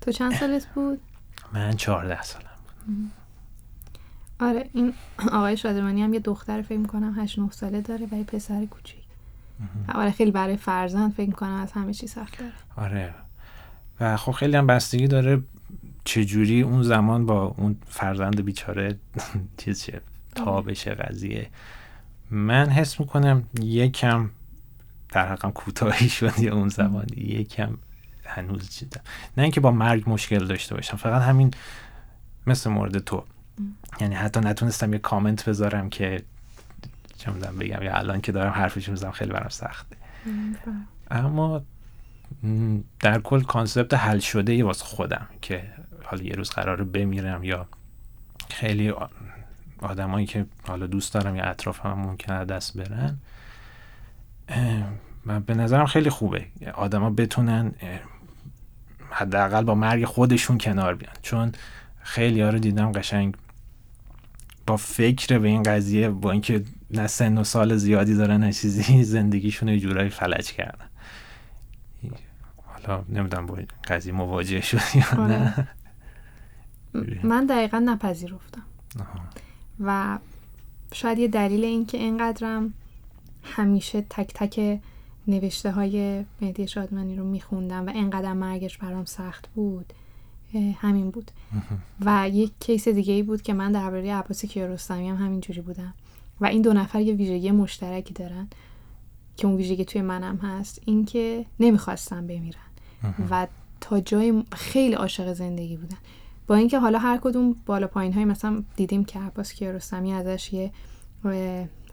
تو 0.00 0.12
چند 0.12 0.34
سالت 0.34 0.66
بود؟ 0.66 1.00
من 1.52 1.72
چهارده 1.72 2.22
سالم 2.22 2.44
بود. 2.86 3.10
آره 4.40 4.70
این 4.72 4.94
آقای 5.32 5.56
شادمانی 5.56 6.02
هم 6.02 6.14
یه 6.14 6.20
دختر 6.20 6.62
فکر 6.62 6.82
کنم 6.82 7.20
هشت 7.20 7.38
نه 7.38 7.50
ساله 7.50 7.80
داره 7.80 8.06
و 8.12 8.14
یه 8.14 8.24
پسر 8.24 8.66
کوچیک. 8.66 8.98
آره 9.94 10.10
خیلی 10.10 10.30
برای 10.30 10.56
فرزند 10.56 11.12
فکر 11.12 11.30
کنم 11.30 11.60
از 11.60 11.72
همه 11.72 11.94
چی 11.94 12.06
سخت 12.06 12.38
داره 12.38 12.52
آره. 12.76 13.14
و 14.00 14.16
خب 14.16 14.32
خیلی 14.32 14.56
هم 14.56 14.66
بستگی 14.66 15.08
داره 15.08 15.42
چجوری 16.08 16.62
اون 16.62 16.82
زمان 16.82 17.26
با 17.26 17.44
اون 17.44 17.76
فرزند 17.86 18.44
بیچاره 18.44 18.98
چیز 19.56 19.82
چه 19.82 20.00
تا 20.34 20.62
بشه 20.62 20.94
قضیه. 20.94 21.50
من 22.30 22.70
حس 22.70 23.00
می‌کنم 23.00 23.44
یکم 23.60 24.30
در 25.08 25.32
حقم 25.32 25.50
کوتاهی 25.50 26.08
شد 26.18 26.38
یا 26.38 26.54
اون 26.54 26.68
زمان 26.68 27.06
یکم 27.16 27.78
هنوز 28.24 28.70
چیدم 28.70 29.00
نه 29.36 29.42
اینکه 29.42 29.60
با 29.60 29.70
مرگ 29.70 30.10
مشکل 30.10 30.46
داشته 30.46 30.74
باشم 30.74 30.96
فقط 30.96 31.22
همین 31.22 31.50
مثل 32.46 32.70
مورد 32.70 32.98
تو. 32.98 33.24
یعنی 34.00 34.14
حتی 34.14 34.40
نتونستم 34.40 34.92
یه 34.92 34.98
کامنت 34.98 35.48
بذارم 35.48 35.90
که 35.90 36.22
چه 37.16 37.30
بگم 37.30 37.82
یا 37.82 37.96
الان 37.96 38.20
که 38.20 38.32
دارم 38.32 38.52
حرفش 38.52 38.88
می‌زنم 38.88 39.12
خیلی 39.12 39.30
برام 39.30 39.48
سخته. 39.48 39.96
اما 41.10 41.62
در 43.00 43.20
کل 43.20 43.42
کانسپت 43.42 43.94
حل 43.94 44.18
شده 44.18 44.52
ای 44.52 44.62
واسه 44.62 44.84
خودم 44.84 45.28
که 45.42 45.62
حالا 46.10 46.22
یه 46.22 46.32
روز 46.32 46.50
قراره 46.50 46.84
بمیرم 46.84 47.44
یا 47.44 47.66
خیلی 48.50 48.92
آدمایی 49.78 50.26
که 50.26 50.46
حالا 50.66 50.86
دوست 50.86 51.14
دارم 51.14 51.36
یا 51.36 51.44
اطرافم 51.44 51.92
ممکنه 51.92 52.44
دست 52.44 52.76
برن 52.76 53.16
به 55.46 55.54
نظرم 55.54 55.86
خیلی 55.86 56.10
خوبه. 56.10 56.46
آدما 56.74 57.10
بتونن 57.10 57.72
حداقل 59.10 59.64
با 59.64 59.74
مرگ 59.74 60.04
خودشون 60.04 60.58
کنار 60.58 60.94
بیان. 60.94 61.14
چون 61.22 61.52
خیلی 62.00 62.40
ها 62.40 62.50
رو 62.50 62.58
دیدم 62.58 62.92
قشنگ 62.92 63.34
با 64.66 64.76
فکر 64.76 65.38
به 65.38 65.48
این 65.48 65.62
قضیه 65.62 66.08
با 66.08 66.30
اینکه 66.30 66.64
نه 66.90 67.06
سن 67.06 67.38
و 67.38 67.44
سال 67.44 67.76
زیادی 67.76 68.14
دارن 68.14 68.40
نه 68.40 68.52
چیزی 68.52 69.04
زندگیشون 69.04 69.68
یه 69.68 69.80
جورایی 69.80 70.10
فلج 70.10 70.52
کردن. 70.52 70.86
حالا 72.66 73.04
نمی‌دونم 73.08 73.46
با 73.46 73.58
قضیه 73.88 74.12
مواجه 74.12 74.60
شد 74.60 74.80
یا 74.94 75.04
آره. 75.12 75.32
نه 75.32 75.68
من 77.22 77.46
دقیقا 77.46 77.78
نپذیرفتم. 77.78 78.62
و 79.80 80.18
شاید 80.92 81.18
یه 81.18 81.28
دلیل 81.28 81.64
این 81.64 81.86
که 81.86 81.98
اینقدرم 81.98 82.74
همیشه 83.42 84.06
تک 84.10 84.32
تک 84.34 84.80
نوشته 85.28 85.70
های 85.70 86.24
مهدی 86.40 86.68
شادمانی 86.68 87.16
رو 87.16 87.24
میخوندم 87.24 87.86
و 87.86 87.90
اینقدر 87.90 88.32
مرگش 88.32 88.78
برام 88.78 89.04
سخت 89.04 89.48
بود 89.48 89.92
همین 90.54 91.10
بود. 91.10 91.30
و 92.06 92.28
یک 92.28 92.52
کیس 92.60 92.88
دیگه 92.88 93.12
ای 93.12 93.22
بود 93.22 93.42
که 93.42 93.54
من 93.54 93.72
درباره 93.72 94.14
عباس 94.14 94.44
کیارستمی 94.44 95.08
هم 95.08 95.16
همینجوری 95.16 95.60
بودم. 95.60 95.94
و 96.40 96.46
این 96.46 96.62
دو 96.62 96.72
نفر 96.72 97.00
یه 97.00 97.14
ویژگی 97.14 97.50
مشترکی 97.50 98.14
دارن 98.14 98.48
که 99.36 99.46
اون 99.46 99.56
ویژگی 99.56 99.84
توی 99.84 100.02
منم 100.02 100.36
هست 100.36 100.80
اینکه 100.84 101.46
نمی‌خواستم 101.60 102.26
بمیرن. 102.26 102.60
و 103.30 103.46
تا 103.80 104.00
جای 104.00 104.44
خیلی 104.52 104.94
عاشق 104.94 105.32
زندگی 105.32 105.76
بودن. 105.76 105.96
با 106.48 106.54
اینکه 106.54 106.78
حالا 106.78 106.98
هر 106.98 107.18
کدوم 107.22 107.56
بالا 107.66 107.86
پایین 107.86 108.12
های 108.12 108.24
مثلا 108.24 108.62
دیدیم 108.76 109.04
که 109.04 109.18
عباس 109.18 109.52
کیارستمی 109.52 110.12
ازش 110.12 110.52
یه 110.52 110.72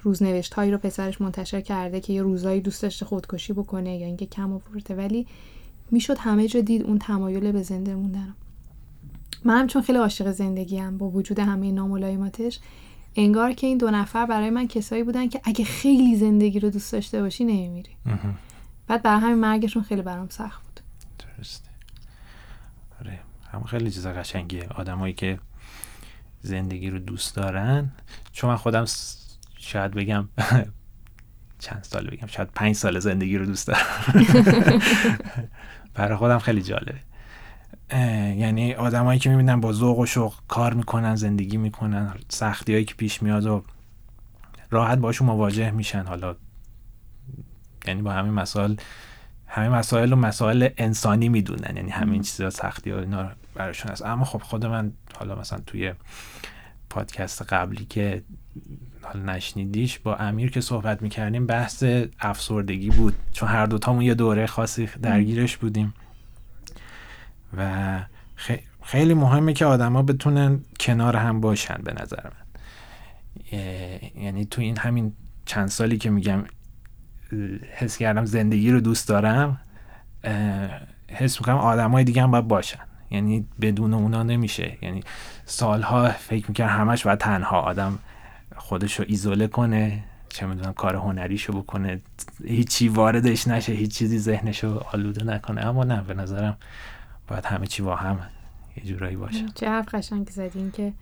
روزنوشت 0.02 0.54
هایی 0.54 0.72
رو 0.72 0.78
پسرش 0.78 1.22
منتشر 1.22 1.62
کرده 1.62 2.00
که 2.00 2.14
یه 2.14 2.22
روزایی 2.22 2.62
دوست 2.62 2.82
داشته 2.82 3.06
خودکشی 3.06 3.54
بکنه 3.54 3.98
یا 3.98 4.06
اینکه 4.06 4.26
کم 4.26 4.54
آورده. 4.54 4.96
ولی 4.96 5.28
می‌شد 5.92 6.18
همه 6.18 6.48
جا 6.48 6.62
دید 6.62 6.84
اون 6.84 7.00
تمایل 7.00 7.52
به 7.52 7.64
زنده 7.64 7.96
موندن 7.96 8.36
منم 9.44 9.68
چون 9.68 9.82
خیلی 9.82 9.98
عاشق 9.98 10.32
زندگیم 10.32 10.98
با 10.98 11.10
وجود 11.10 11.40
همه 11.40 11.72
ناملایماتش 11.72 12.60
انگار 13.16 13.54
که 13.54 13.68
این 13.68 13.78
دو 13.78 13.92
نفر 13.92 14.26
برای 14.26 14.50
من 14.50 14.68
کسایی 14.68 15.04
بودن 15.04 15.30
که 15.30 15.42
اگه 15.44 15.66
خیلی 15.66 16.16
زندگی 16.16 16.60
رو 16.60 16.70
دوست 16.70 16.92
داشته 16.94 17.22
باشی 17.22 17.44
نمیمیری. 17.44 17.92
بعد 18.88 19.04
برای 19.04 19.22
همین 19.22 19.36
مرگشون 19.38 19.84
خیلی 19.84 20.02
برام 20.02 20.30
سخت 20.30 20.64
بود. 20.64 20.80
درسته. 21.38 21.70
هم 23.56 23.64
خیلی 23.64 23.92
چیز 23.92 24.08
قشنگیه. 24.08 24.68
آدمایی 24.76 25.14
که 25.14 25.40
زندگی 26.42 26.90
رو 26.90 27.00
دوست 27.00 27.36
دارن. 27.36 27.92
چون 28.32 28.50
من 28.50 28.56
خودم 28.56 28.86
شاید 29.58 29.92
بگم 29.92 30.30
چند 31.60 31.84
سال 31.84 32.08
بگم 32.08 32.28
شاید 32.28 32.50
پنج 32.56 32.76
سال 32.76 33.00
زندگی 33.00 33.38
رو 33.38 33.46
دوست 33.46 33.68
دارم. 33.68 33.86
برای 35.94 36.18
خودم 36.18 36.40
خیلی 36.40 36.62
جالبه. 36.62 37.00
یعنی 38.38 38.74
آدمایی 38.74 39.20
که 39.20 39.30
می‌بینن 39.30 39.62
با 39.62 39.74
ذوق 39.74 40.00
و 40.00 40.06
شوق 40.06 40.36
کار 40.48 40.74
می‌کنن 40.74 41.16
زندگی 41.16 41.58
می‌کنن 41.58 42.14
سختی 42.30 42.74
هایی 42.74 42.86
که 42.86 42.96
پیش 42.96 43.24
میاد 43.24 43.46
و 43.46 43.64
راحت 44.70 44.98
باشون 44.98 45.28
مواجه 45.28 45.72
میشن. 45.72 46.06
حالا 46.06 46.36
یعنی 47.88 48.02
با 48.02 48.12
همین 48.12 48.34
مسائل 48.34 48.76
همین 49.48 49.72
مسائل 49.72 50.14
و 50.14 50.16
مسائل 50.16 50.70
انسانی 50.78 51.30
می‌دونن. 51.30 51.76
یعنی 51.76 51.92
همین 51.92 52.22
چیزا 52.22 52.50
سختی 52.50 52.92
ها 52.92 53.00
اینا 53.00 53.32
براشون 53.56 53.92
هست. 53.92 54.06
اما 54.06 54.26
خب 54.26 54.42
خود 54.42 54.66
من 54.66 54.92
حالا 55.20 55.36
مثلا 55.36 55.60
توی 55.66 55.94
پادکست 56.90 57.42
قبلی 57.42 57.86
که 57.86 58.24
حالا 59.02 59.34
نشنیدیش 59.34 60.00
با 60.00 60.16
امیر 60.16 60.52
که 60.52 60.62
صحبت 60.62 61.02
می‌کردیم 61.02 61.46
بحث 61.46 61.84
افسردگی 62.20 62.90
بود. 62.90 63.16
چون 63.32 63.50
هر 63.50 63.66
دوتامون 63.66 64.02
یه 64.02 64.14
دوره 64.14 64.46
خاصی 64.46 64.90
درگیرش 65.02 65.58
بودیم. 65.58 65.94
و 67.58 68.00
خیلی 68.84 69.14
مهمه 69.14 69.54
که 69.54 69.66
آدما 69.66 70.02
بتونن 70.02 70.60
کنار 70.80 71.16
هم 71.16 71.42
باشن 71.42 71.82
به 71.84 71.94
نظر 71.94 72.24
من. 72.24 72.46
یعنی 74.16 74.46
تو 74.46 74.62
این 74.62 74.78
همین 74.78 75.14
چند 75.46 75.68
سالی 75.68 75.98
که 75.98 76.10
میگم 76.10 76.44
حس 77.76 77.98
کردم 77.98 78.26
زندگی 78.26 78.72
رو 78.72 78.82
دوست 78.82 79.08
دارم 79.08 79.62
حس 81.10 81.40
می‌کنم 81.40 81.58
آدم 81.58 81.92
های 81.92 82.04
دیگه 82.04 82.22
هم 82.24 82.32
باید 82.32 82.48
باشن. 82.48 82.80
یعنی 83.16 83.46
بدون 83.62 83.94
اونا 83.94 84.24
نمیشه. 84.24 84.78
یعنی 84.82 85.04
سالها 85.46 86.10
فکر 86.10 86.46
می‌کرد 86.48 86.70
همش 86.70 87.06
باید 87.06 87.20
تنها 87.20 87.60
آدم 87.60 88.00
خودش 88.56 89.00
رو 89.00 89.06
ایزوله 89.08 89.48
کنه 89.48 90.04
چه 90.30 90.46
می‌دونم 90.46 90.74
کار 90.74 90.96
هنریشو 90.96 91.54
بکنه. 91.54 92.02
هیچی 92.46 92.88
واردش 92.88 93.48
نشه 93.48 93.74
هیچ 93.74 93.98
چیزی 93.98 94.20
ذهنشو 94.20 94.82
آلوده 94.94 95.24
نکنه. 95.24 95.66
اما 95.66 95.84
نه 95.84 96.02
به 96.02 96.14
نظرم 96.14 96.58
باید 97.28 97.46
همه 97.46 97.68
چی 97.68 97.82
با 97.82 97.96
هم 97.96 98.20
یه 98.78 98.84
جورایی 98.84 99.16
باشه. 99.16 99.46
چه 99.56 99.70
حرف 99.70 99.96
قشنگ 99.96 100.30
زدین 100.30 100.72
که 100.72 100.94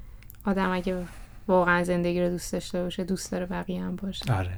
آدم 0.46 0.72
اگه 0.72 1.04
واقعا 1.48 1.84
زندگی 1.84 2.22
رو 2.22 2.30
دوست 2.30 2.54
داشته 2.54 2.84
باشه 2.84 3.04
دوست 3.04 3.32
داره 3.32 3.46
بقیه 3.46 3.84
هم 3.84 3.96
باشه. 3.96 4.34
آره. 4.34 4.58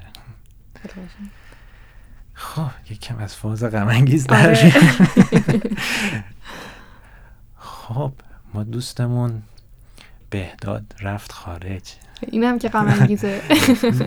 خب 2.33 2.71
یکم 2.89 3.17
از 3.17 3.35
فاز 3.35 3.63
غم 3.63 3.87
انگیز 3.87 4.27
آره. 4.29 4.73
خب 7.87 8.11
ما 8.53 8.63
دوستمون 8.63 9.41
بهداد 10.29 10.95
رفت 11.01 11.31
خارج. 11.31 11.81
این 12.31 12.43
هم 12.43 12.59
که 12.59 12.69
غم 12.69 13.07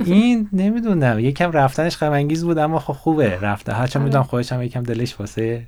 این 0.04 0.48
نمی‌دونم 0.52 1.18
یکم 1.18 1.52
رفتنش 1.52 1.96
غم 1.98 2.12
انگیز 2.12 2.44
بود 2.44 2.58
اما 2.58 2.78
خب 2.78 2.92
خوبه 2.92 3.40
رفته. 3.40 3.72
هرچند 3.72 3.96
آره. 3.96 4.04
می‌دونم 4.04 4.24
خودش 4.24 4.52
هم 4.52 4.62
یکم 4.62 4.82
دلش 4.82 5.20
واسه 5.20 5.66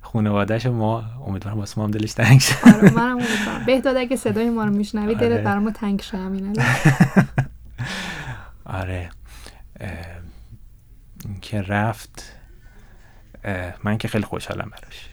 خانوادهش 0.00 0.66
ما 0.66 1.04
امیدوارم 1.26 1.58
واسه 1.58 1.78
ما 1.78 1.84
هم 1.84 1.90
دلش 1.90 2.12
تنگ 2.12 2.40
شه. 2.40 2.54
آره 2.64 2.90
منم 2.90 3.16
امیدوارم. 3.16 3.66
بهداد 3.66 3.96
اگه 3.96 4.16
صدای 4.16 4.50
ما 4.50 4.64
رو 4.64 4.70
میشنوی 4.72 5.14
دلت 5.14 5.32
آره. 5.32 5.42
برام 5.42 5.70
تنگ 5.70 6.00
شه 6.00 6.16
همین 6.16 6.56
آره. 8.64 9.10
که 11.40 11.62
رفت 11.62 12.32
من 13.84 13.98
که 13.98 14.08
خیلی 14.08 14.24
خوشحالم 14.24 14.70
براش. 14.70 15.09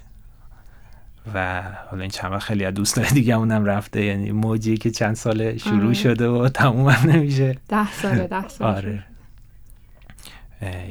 و 1.33 1.61
حالا 1.91 2.01
این 2.01 2.11
چند 2.11 2.31
وقت 2.31 2.43
خیلی 2.43 2.65
از 2.65 2.73
دوستان 2.73 3.05
دیگه 3.13 3.35
اونم 3.35 3.65
رفته 3.65 4.03
یعنی 4.03 4.31
موجی 4.31 4.77
که 4.77 4.91
چند 4.91 5.15
سال 5.15 5.57
شروع 5.57 5.85
آره. 5.85 5.93
شده 5.93 6.27
و 6.27 6.49
تموم 6.49 6.89
هم 6.89 7.11
نمیشه. 7.11 7.57
ده 7.69 7.91
ساله 7.91 8.27
ده 8.27 8.47
ساله 8.57 8.75
آره. 8.77 9.03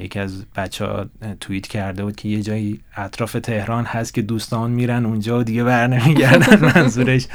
یکی 0.00 0.18
از 0.18 0.44
بچه 0.56 0.84
ها 0.84 1.06
توییت 1.40 1.66
کرده 1.66 2.04
بود 2.04 2.16
که 2.16 2.28
یه 2.28 2.42
جایی 2.42 2.80
اطراف 2.96 3.32
تهران 3.32 3.84
هست 3.84 4.14
که 4.14 4.22
دوستان 4.22 4.70
میرن 4.70 5.06
اونجا 5.06 5.38
و 5.38 5.42
دیگه 5.42 5.64
بر 5.64 5.86
نمیگردن 5.86 6.64
منظورش 6.74 7.26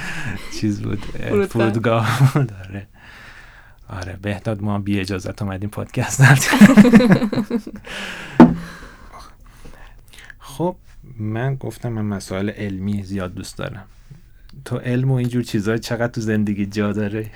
چیز 0.60 0.82
بود 0.82 1.04
اه، 1.20 1.46
فرودگاه. 1.46 2.32
بود. 2.34 2.52
آره 3.90 4.18
بهداد 4.22 4.62
ما 4.62 4.80
بی 4.80 5.00
اجازت 5.00 5.42
اومدیم 5.42 5.70
پادکست. 5.70 6.24
خب 10.40 10.76
من 11.20 11.56
گفتم 11.56 11.90
من 11.90 12.06
مسائل 12.06 12.50
علمی 12.50 13.04
زیاد 13.04 13.34
دوست 13.34 13.58
دارم. 13.58 13.86
تو 14.66 14.78
علم 14.78 15.12
و 15.12 15.14
اینجور 15.14 15.44
چیزها 15.44 15.78
چقدر 15.78 16.08
تو 16.08 16.22
زندگی 16.22 16.66
جا 16.66 16.94
داره؟ 16.94 17.32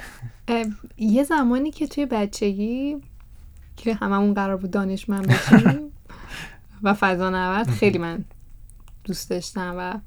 یه 0.97 1.23
زمانی 1.23 1.71
که 1.71 1.87
توی 1.87 2.05
بچگی 2.05 2.97
که 3.77 3.93
هممون 3.93 4.33
قرار 4.33 4.57
بود 4.57 4.71
دانشمند 4.71 5.27
بشیم 5.27 5.91
و 6.83 6.93
فضا 6.93 7.29
نورد 7.29 7.69
خیلی 7.69 7.97
من 7.97 8.25
دوست 9.03 9.29
داشتم 9.29 9.75
و 9.77 9.99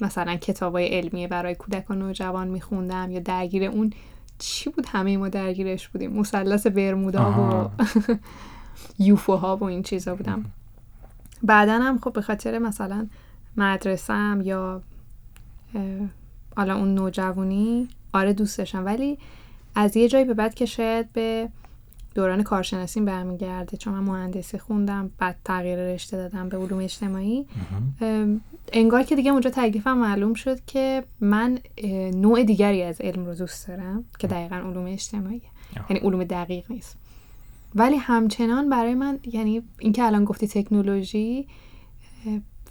مثلا 0.00 0.36
کتاب 0.36 0.72
های 0.72 0.86
علمی 0.86 1.26
برای 1.26 1.54
کودک 1.54 1.90
و 1.90 1.94
نوجوان 1.94 2.48
میخوندم 2.48 3.10
یا 3.10 3.20
درگیر 3.20 3.64
اون 3.64 3.92
چی 4.38 4.70
بود؟ 4.70 4.86
همه 4.88 5.16
ما 5.16 5.28
درگیرش 5.28 5.88
بودیم. 5.88 6.12
مثلث 6.12 6.66
برمودا 6.66 7.30
و. 7.30 7.70
یوفوها 9.06 9.56
و 9.56 9.64
این 9.64 9.82
چیزا 9.82 10.14
بودم. 10.14 10.44
بعدا 11.42 11.78
هم 11.78 11.98
خب 11.98 12.12
به 12.12 12.22
خاطر 12.22 12.58
مثلا 12.58 13.06
مدرسم 13.56 14.40
یا 14.44 14.82
حالا 16.56 16.76
اون 16.76 16.94
نوجوانی 16.94 17.88
آره 18.12 18.32
دوست 18.32 18.58
داشتم 18.58 18.84
ولی 18.84 19.18
از 19.74 19.96
یه 19.96 20.08
جایی 20.08 20.24
به 20.24 20.34
بعد 20.34 20.54
که 20.54 20.66
شاید 20.66 21.12
به 21.12 21.48
دوران 22.14 22.42
کارشناسیم 22.42 23.04
برمیگرده 23.04 23.76
چون 23.76 23.94
من 23.94 24.00
مهندسی 24.00 24.58
خوندم 24.58 25.10
بعد 25.18 25.36
تغییر 25.44 25.78
رشته 25.78 26.16
دادم 26.16 26.48
به 26.48 26.56
علوم 26.56 26.78
اجتماعی. 26.78 27.46
انگار 28.72 29.02
که 29.02 29.16
دیگه 29.16 29.30
اونجا 29.30 29.50
تکلیفم 29.50 29.98
معلوم 29.98 30.34
شد 30.34 30.64
که 30.64 31.04
من 31.20 31.58
نوع 32.14 32.44
دیگری 32.44 32.82
از 32.82 33.00
علم 33.00 33.26
رو 33.26 33.34
دوست 33.34 33.68
دارم 33.68 34.04
که 34.18 34.26
دقیقا 34.26 34.56
علوم 34.56 34.86
اجتماعی. 34.86 35.42
یعنی 35.90 36.00
علوم 36.00 36.24
دقیق 36.24 36.64
نیست. 36.70 36.96
ولی 37.74 37.96
همچنان 37.96 38.68
برای 38.68 38.94
من 38.94 39.18
یعنی 39.24 39.62
اینکه 39.78 40.04
الان 40.04 40.24
گفتی 40.24 40.48
تکنولوژی 40.48 41.48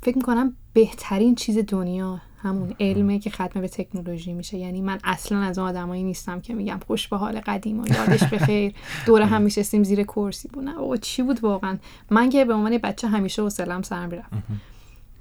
فکر 0.02 0.18
می‌کنم 0.18 0.56
بهترین 0.74 1.36
چیز 1.36 1.58
دنیا 1.58 2.22
همون 2.42 2.76
علمه 2.80 3.20
که 3.20 3.30
ختم 3.30 3.62
به 3.62 3.68
تکنولوژی 3.68 4.34
میشه. 4.34 4.58
یعنی 4.58 4.82
من 4.82 5.00
اصلا 5.04 5.38
از 5.40 5.60
اون 5.60 5.68
آدمایی 5.68 6.04
نیستم 6.04 6.42
که 6.42 6.54
میگم 6.54 6.80
خوش 6.88 7.08
به 7.08 7.18
حال 7.18 7.40
قدیم 7.40 7.80
و 7.80 7.88
یادش 7.88 8.24
بخیر 8.24 8.74
دور 9.06 9.22
هم 9.22 9.42
میشستیم 9.42 9.84
زیر 9.84 10.04
کرسی 10.04 10.48
بود 10.48 10.64
نه 10.64 10.76
بابا 10.76 10.98
چی 10.98 11.24
بود 11.24 11.44
واقعا؟ 11.44 11.78
من 12.10 12.30
که 12.30 12.46
به 12.46 12.54
عنوان 12.54 12.78
بچه 12.78 13.08
همیشه 13.08 13.42
حوصله‌ام 13.42 13.82
سر 13.82 14.06
می‌رفت. 14.06 14.30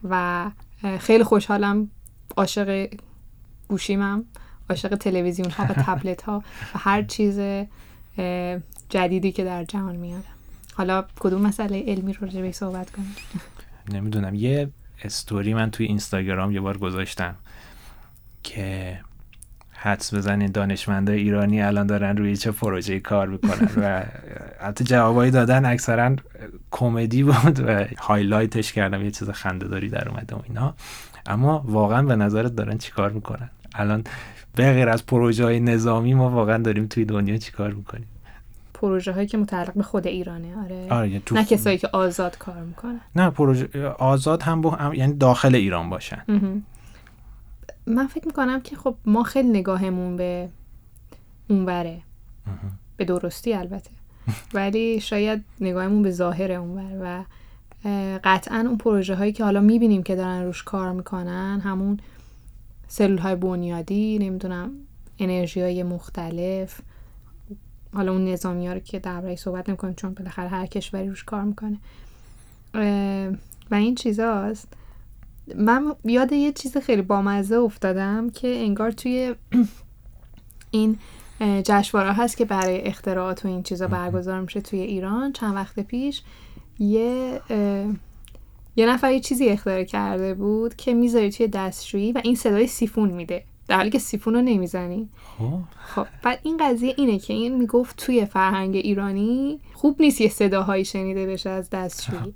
و 0.05 0.51
خیلی 0.99 1.25
خوشحالم 1.25 1.91
عاشق 2.37 2.89
گوشیمم 3.69 4.25
عاشق 4.71 4.95
تلویزیون 4.95 5.51
ها 5.51 5.65
و 5.65 5.75
تبلت 5.87 6.23
ها 6.23 6.39
و 6.75 6.79
هر 6.79 7.03
چیز 7.03 7.39
جدیدی 8.89 9.33
که 9.33 9.45
در 9.45 9.65
جهان 9.65 9.97
میاد. 9.97 10.25
حالا 10.75 11.05
کدوم 11.19 11.43
مسئله 11.43 11.85
علمی 11.87 12.13
رو 12.13 12.27
راجع 12.27 12.51
صحبت 12.51 12.91
کنیم؟ 12.91 13.17
نمی‌دونم. 13.93 14.35
یه 14.35 14.69
استوری 15.05 15.55
من 15.55 15.71
توی 15.71 15.87
اینستاگرام 15.87 16.53
یه 16.53 16.61
بار 16.61 16.79
گذاشتم 16.79 17.35
که 18.43 19.01
حدس 19.71 20.15
بزنین 20.15 20.51
دانشمندای 20.51 21.19
ایرانی 21.19 21.63
الان 21.63 21.87
دارن 21.87 22.17
روی 22.17 22.37
چه 22.37 22.51
پروژه 22.51 23.01
کار 23.01 23.29
می‌کنن 23.29 23.69
و 23.77 24.03
حتی 24.61 24.85
جوابایی 24.85 25.31
دادن 25.31 25.65
اکثرا 25.65 26.17
کمدی 26.71 27.23
بود 27.23 27.61
و 27.61 27.85
هایلایتش 27.99 28.73
کردم. 28.73 29.05
یه 29.05 29.11
چیز 29.11 29.31
خندهداری 29.31 29.89
در 29.89 30.09
اومده 30.09 30.37
و 30.37 30.41
اینا. 30.49 30.75
اما 31.27 31.65
واقعا 31.67 32.03
به 32.03 32.17
نظرت 32.17 32.55
دارن 32.55 32.79
چی 32.79 32.93
کار 32.93 33.11
می‌کنن؟ 33.11 33.51
الان 33.75 34.05
به 34.59 34.73
غیر 34.73 34.89
از 34.89 35.07
پروژه 35.07 35.45
های 35.45 35.61
نظامی 35.61 36.15
ما 36.15 36.31
واقعا 36.31 36.59
داریم 36.63 36.87
توی 36.87 37.05
دنیا 37.05 37.37
چی 37.37 37.53
کار 37.53 37.73
می‌کنیم؟ 37.73 38.09
پروژه 38.75 39.13
هایی 39.13 39.27
که 39.27 39.39
متعلق 39.39 39.73
به 39.75 39.83
خود 39.83 40.07
ایرانه 40.07 40.63
آره, 40.65 40.87
آره 40.91 41.19
تو 41.19 41.35
نه 41.35 41.45
کسایی 41.45 41.79
که 41.79 41.89
آزاد 41.93 42.39
کار 42.39 42.63
می‌کنن. 42.63 43.01
نه 43.17 43.31
پروژه 43.31 43.89
آزاد 43.89 44.43
هم 44.43 44.61
با 44.61 44.71
هم 44.71 44.95
یعنی 44.95 45.13
داخل 45.13 45.55
ایران 45.55 45.91
باشن. 45.91 46.23
من 47.87 48.07
فکر 48.07 48.27
می‌کنم 48.27 48.61
که 48.61 48.77
خب 48.77 48.95
ما 49.05 49.23
خیلی 49.23 49.49
نگاهمون 49.49 50.17
به 50.17 50.49
اونوره. 51.49 51.99
به 52.97 53.05
درستی 53.05 53.55
البته. 53.55 53.91
ولی 54.55 55.01
شاید 55.01 55.45
نگاهمون 55.61 56.03
به 56.03 56.11
ظاهر 56.11 56.53
اونور 56.53 56.93
و 57.03 57.25
قطعا 58.25 58.65
اون 58.69 58.79
پروژه 58.79 59.15
هایی 59.15 59.33
که 59.33 59.45
حالا 59.45 59.61
می‌بینیم 59.61 60.03
که 60.03 60.17
دارن 60.17 60.43
روش 60.43 60.63
کار 60.63 60.93
می‌کنن 60.93 61.61
همون 61.65 62.01
سلول 62.89 63.19
های 63.19 63.37
بنیادی 63.37 64.19
نمی‌دونم 64.19 64.71
انرژی 65.19 65.61
های 65.61 65.83
مختلف. 65.83 66.81
حالا 67.95 68.13
اون 68.13 68.25
نظامی 68.25 68.67
ها 68.67 68.73
رو 68.73 68.81
که 68.81 68.99
درباره 68.99 69.37
صحبت 69.37 69.69
نمی‌کنیم 69.69 69.95
چون 69.95 70.15
بالاخره 70.15 70.49
هر 70.49 70.67
کشوری 70.67 71.09
روش 71.09 71.25
کار 71.25 71.43
می‌کنه. 71.43 71.79
و 73.71 73.75
این 73.75 73.95
چیزاست. 73.95 74.69
من 75.57 75.95
یاد 76.05 76.33
یه 76.33 76.53
چیز 76.53 76.77
خیلی 76.77 77.03
بامزه 77.03 77.57
افتادم 77.57 78.31
که 78.31 78.49
انگار 78.49 78.91
توی 78.91 79.35
این 80.71 80.99
جشنواره 81.41 82.13
هست 82.13 82.37
که 82.37 82.45
برای 82.45 82.81
اختراعات 82.81 83.45
و 83.45 83.49
این 83.49 83.63
چیزا 83.63 83.87
برگزار 83.87 84.41
میشه 84.41 84.61
توی 84.61 84.81
ایران. 84.81 85.33
چند 85.33 85.55
وقت 85.55 85.81
پیش 85.81 86.23
یه 86.79 87.41
یه 88.79 88.87
نفر 88.87 89.13
یه 89.13 89.21
چیزی 89.21 89.49
اختراع 89.49 89.85
کرده 89.85 90.35
بود 90.35 90.77
که 90.77 90.95
می‌ذاری 90.95 91.31
توی 91.31 91.49
دستشویی 91.49 92.13
و 92.13 92.21
این 92.25 92.35
صدای 92.35 92.67
سیفون 92.67 93.09
میده. 93.09 93.45
در 93.69 93.77
حالی 93.77 93.91
که 93.91 93.99
سیفون 93.99 94.35
رو 94.35 94.41
نمی‌زنی. 94.43 95.09
خب. 95.39 95.61
خب 95.95 96.07
بعد 96.23 96.39
این 96.43 96.57
قضیه 96.61 96.95
اینه 96.97 97.19
که 97.19 97.35
این 97.35 97.55
می‌گفت 97.55 97.97
توی 97.97 98.25
فرهنگ 98.25 98.77
ایرانی 98.77 99.61
خوب 99.75 99.97
نیست 100.01 100.21
یه 100.21 100.29
صداهایی 100.29 100.85
شنیده 100.85 101.27
بشه 101.27 101.51
از 101.51 101.71
دستشویی. 101.71 102.35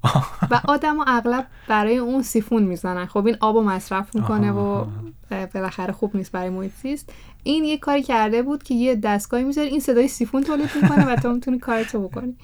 و 0.50 0.60
آدم 0.68 0.96
اغلب 1.06 1.46
برای 1.68 1.96
اون 1.96 2.22
سیفون 2.22 2.62
می‌زنن. 2.62 3.06
خب 3.06 3.26
این 3.26 3.36
آب 3.40 3.56
مصرف 3.56 4.14
می‌کنه 4.14 4.52
و 4.52 4.84
بالاخره 5.54 5.92
خوب 5.92 6.16
نیست 6.16 6.32
برای 6.32 6.50
محیط 6.50 6.72
زیست. 6.82 7.12
این 7.42 7.64
یه 7.64 7.78
کاری 7.78 8.02
کرده 8.02 8.42
بود 8.42 8.62
که 8.62 8.74
یه 8.74 8.94
دستگاهی 8.94 9.44
می‌ذاره 9.44 9.68
این 9.68 9.80
صدای 9.80 10.08
سیفون 10.08 10.42
تولید 10.42 10.70
می‌کنه 10.82 11.12
و 11.12 11.16
تو 11.16 11.32
می‌تونی 11.32 11.58
کارتو 11.58 12.08
بکنی. 12.08 12.36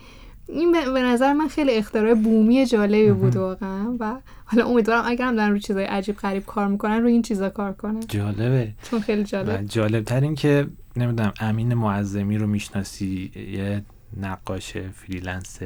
این 0.49 0.73
به 0.73 1.03
نظر 1.03 1.33
من 1.33 1.49
خیلی 1.49 1.73
اختراع 1.73 2.15
بومی 2.15 2.67
جالبی 2.67 3.13
بود 3.13 3.37
واقعا. 3.37 3.97
و 4.01 4.21
حالا 4.45 4.67
امیدوارم 4.67 5.03
اگر 5.07 5.25
هم 5.27 5.37
دارن 5.37 5.51
روی 5.51 5.61
چیزای 5.61 5.85
عجیب 5.85 6.17
غریب 6.17 6.45
کار 6.47 6.69
می‌کنن 6.69 7.03
روی 7.03 7.13
این 7.13 7.23
چیزا 7.23 7.51
کار 7.51 7.73
کنن. 7.73 8.01
جالبه. 8.01 8.73
چون 8.83 9.01
خیلی 9.01 9.25
جالب. 9.25 9.63
جالب 9.63 10.05
تر 10.05 10.21
این 10.21 10.35
که 10.35 10.67
نمی‌دونم 10.97 11.33
امین 11.41 11.75
معظمی 11.75 12.39
رو 12.39 12.47
می‌شناسی؟ 12.47 13.33
یه 13.53 13.85
نقاش 14.17 14.77
freelance 14.77 15.59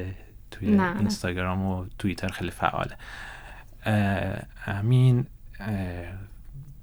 توی 0.51 0.71
نه. 0.75 0.97
اینستاگرام 0.99 1.65
و 1.65 1.85
توییتر 1.99 2.27
خیلی 2.27 2.51
فعاله. 2.51 2.95
امین 4.67 5.25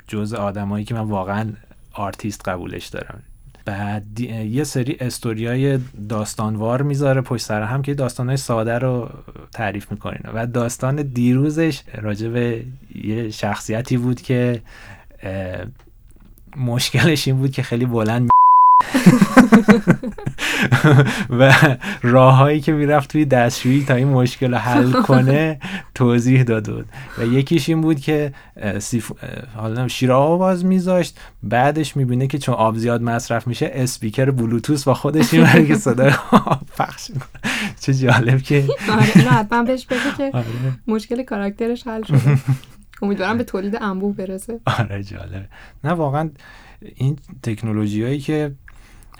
جز 0.08 0.34
آدمایی 0.34 0.84
که 0.84 0.94
من 0.94 1.00
واقعا 1.00 1.52
آرتیست 1.92 2.48
قبولش 2.48 2.86
دارم. 2.86 3.22
بعد 3.70 4.20
یه 4.20 4.64
سری 4.64 4.96
استوریای 5.00 5.78
داستانوار 6.08 6.82
می‌ذاره 6.82 7.20
پشت 7.20 7.44
سر 7.46 7.62
هم 7.62 7.82
که 7.82 7.94
داستانهای 7.94 8.36
ساده 8.36 8.78
رو 8.78 9.10
تعریف 9.52 9.90
می‌کنین. 9.90 10.20
و 10.34 10.46
داستان 10.46 11.02
دیروزش 11.02 11.82
راجع 11.94 12.28
به 12.28 12.64
یه 12.94 13.30
شخصیتی 13.30 13.96
بود 13.96 14.20
که 14.20 14.62
مشکلش 16.56 17.28
این 17.28 17.36
بود 17.36 17.50
که 17.50 17.62
خیلی 17.62 17.86
بلند 17.86 18.29
و 21.38 21.52
راههایی 22.02 22.60
که 22.60 22.72
می‌رفت 22.72 23.12
توی 23.12 23.24
دستشویی 23.24 23.84
تا 23.84 23.94
این 23.94 24.08
مشکل 24.08 24.50
رو 24.50 24.58
حل 24.58 24.92
کنه 24.92 25.60
توضیح 25.94 26.42
داده 26.42 26.72
بود 26.72 26.86
و 27.18 27.24
یکیش 27.24 27.68
این 27.68 27.80
بود 27.80 28.00
که 28.00 28.32
سیف... 28.78 29.12
حالا 29.56 29.88
شیر 29.88 30.12
آواز 30.12 30.64
میذاشت. 30.64 31.20
بعدش 31.42 31.96
می‌بینه 31.96 32.26
که 32.26 32.38
چون 32.38 32.54
آب 32.54 32.76
زیاد 32.76 33.02
مصرف 33.02 33.46
میشه 33.46 33.70
اسپیکر 33.74 34.30
بلوتوس 34.30 34.84
با 34.84 34.94
خودش 34.94 35.32
می‌بره 35.32 35.66
که 35.66 35.74
صدای 35.74 36.12
پخش 36.78 37.10
می‌کنه. 37.10 37.52
چه 37.80 37.94
جالب 37.94 38.42
که 38.42 38.64
آره 38.92 39.02
حتما 39.02 39.62
بهش 39.62 39.86
بگه 39.86 40.00
که 40.16 40.30
آره. 40.38 40.46
مشکل 40.86 41.22
کاراکترش 41.22 41.86
حل 41.86 42.02
شده. 42.02 42.38
امیدوارم 43.02 43.38
به 43.38 43.44
تولید 43.44 43.78
انبوه 43.80 44.16
برسه. 44.16 44.60
آره 44.78 45.02
جالبه. 45.02 45.48
نه 45.84 45.90
واقعا 45.90 46.30
این 46.94 47.18
تکنولوژی 47.42 48.02
هایی 48.02 48.18
که 48.18 48.52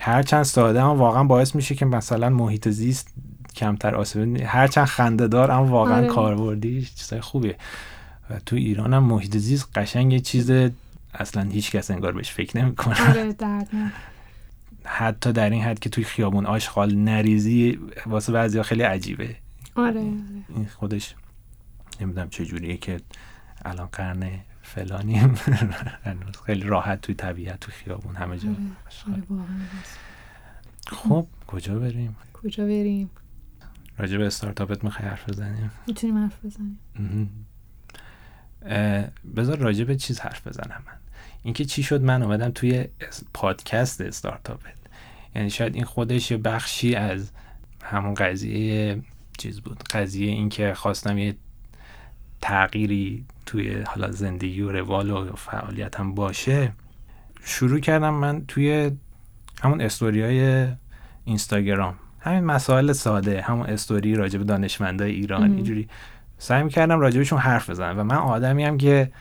هرچند 0.01 0.43
ساده 0.43 0.83
اما 0.83 0.97
واقعا 0.97 1.25
باعث 1.25 1.55
میشه 1.55 1.75
که 1.75 1.85
مثلا 1.85 2.29
محیط 2.29 2.69
زیست 2.69 3.15
کمتر 3.57 3.95
آسیب 3.95 4.41
هرچند 4.41 4.87
خنده 4.87 5.29
دار 5.29 5.51
اما 5.51 5.67
واقعا 5.67 5.97
آره. 5.97 6.07
کاربردیش 6.07 6.95
چیزای 6.95 7.21
خوبیه 7.21 7.57
و 8.31 8.39
تو 8.47 8.57
ایران 8.57 8.95
هم 8.95 9.05
محیط 9.05 9.37
زیست 9.37 9.79
قشنگ 9.79 10.13
یه 10.13 10.21
چیز 10.21 10.51
اصلا 11.15 11.43
هیچ 11.43 11.71
کس 11.71 11.91
انگار 11.91 12.13
بهش 12.13 12.31
فکر 12.31 12.59
نمی‌کنه 12.59 13.11
آره 13.11 13.35
حتی 14.85 15.33
در 15.33 15.51
این 15.51 15.63
حد 15.63 15.79
که 15.79 15.91
توی 15.91 16.05
خیابون 16.05 16.47
آشغال 16.47 16.95
نریزی 16.95 17.79
واسه 18.07 18.33
بعضی 18.33 18.63
خیلی 18.63 18.83
عجیبه 18.83 19.37
آره, 19.75 19.89
آره. 19.89 20.01
این 20.49 20.69
خودش 20.77 21.15
نمی‌دونم 22.01 22.29
چه 22.31 22.45
جوریه 22.45 22.77
که 22.77 23.01
الان 23.65 23.89
قرن 23.93 24.31
فلانی. 24.75 25.35
خیلی 26.47 26.63
راحت 26.63 27.01
توی 27.01 27.15
طبیعت 27.15 27.61
توی 27.61 27.75
خیابون 27.75 28.17
همه 28.17 28.39
جا. 28.39 28.49
آره، 28.49 29.23
خب 30.87 31.27
کجا 31.47 31.79
بریم؟ 31.79 32.17
کجا 32.33 32.65
بریم؟ 32.65 33.11
راجع 33.99 34.19
به 34.19 34.27
استارتاپت 34.27 34.85
می‌خوای 34.85 35.09
حرف 35.09 35.29
بزنیم؟ 35.29 35.71
می‌تونیم 35.87 36.19
حرف 36.19 36.45
بزنیم. 36.45 36.79
بذار 39.37 39.59
راجع 39.59 39.85
به 39.85 39.97
چیز 39.97 40.21
حرف 40.21 40.47
بزنم 40.47 40.83
من. 40.87 40.93
اینکه 41.43 41.65
چی 41.65 41.83
شد 41.83 42.03
من 42.03 42.23
اومدم 42.23 42.51
توی 42.51 42.89
پادکست 43.35 44.01
استارتاپت. 44.01 44.75
یعنی 45.35 45.51
شاید 45.51 45.75
این 45.75 45.85
خودش 45.85 46.31
یه 46.31 46.37
بخشی 46.37 46.95
از 46.95 47.31
همون 47.83 48.15
قضیه 48.15 49.03
چیز 49.39 49.61
بود. 49.61 49.83
قضیه 49.83 50.31
اینکه 50.31 50.75
خواستم 50.75 51.19
یه 51.19 51.37
تغییری 52.41 53.25
توی 53.51 53.83
حالا 53.83 54.11
زندگی 54.11 54.63
و 54.63 54.73
روال 54.73 55.11
و 55.11 55.33
فعالیتم 55.37 56.15
باشه 56.15 56.73
شروع 57.45 57.81
کردم 57.81 58.15
من 58.15 58.45
توی 58.49 58.91
همون 59.63 59.81
استوری 59.81 60.23
های 60.23 60.69
اینستاگرام. 61.25 61.95
همین 62.21 62.45
مسائل 62.45 62.93
ساده 62.93 63.41
همون 63.43 63.67
استوری 63.67 64.15
راجع 64.15 64.39
به 64.39 64.45
دانشمندای 64.45 65.11
ایران 65.11 65.55
اینجوری. 65.55 65.89
سعی 66.39 66.63
می‌کردم 66.63 67.01
راجبشون 67.01 67.39
حرف 67.39 67.71
بزنم 67.71 67.99
و 67.99 68.05
من 68.05 68.17
آدمی 68.17 68.65
هم 68.65 68.79
که 68.79 69.13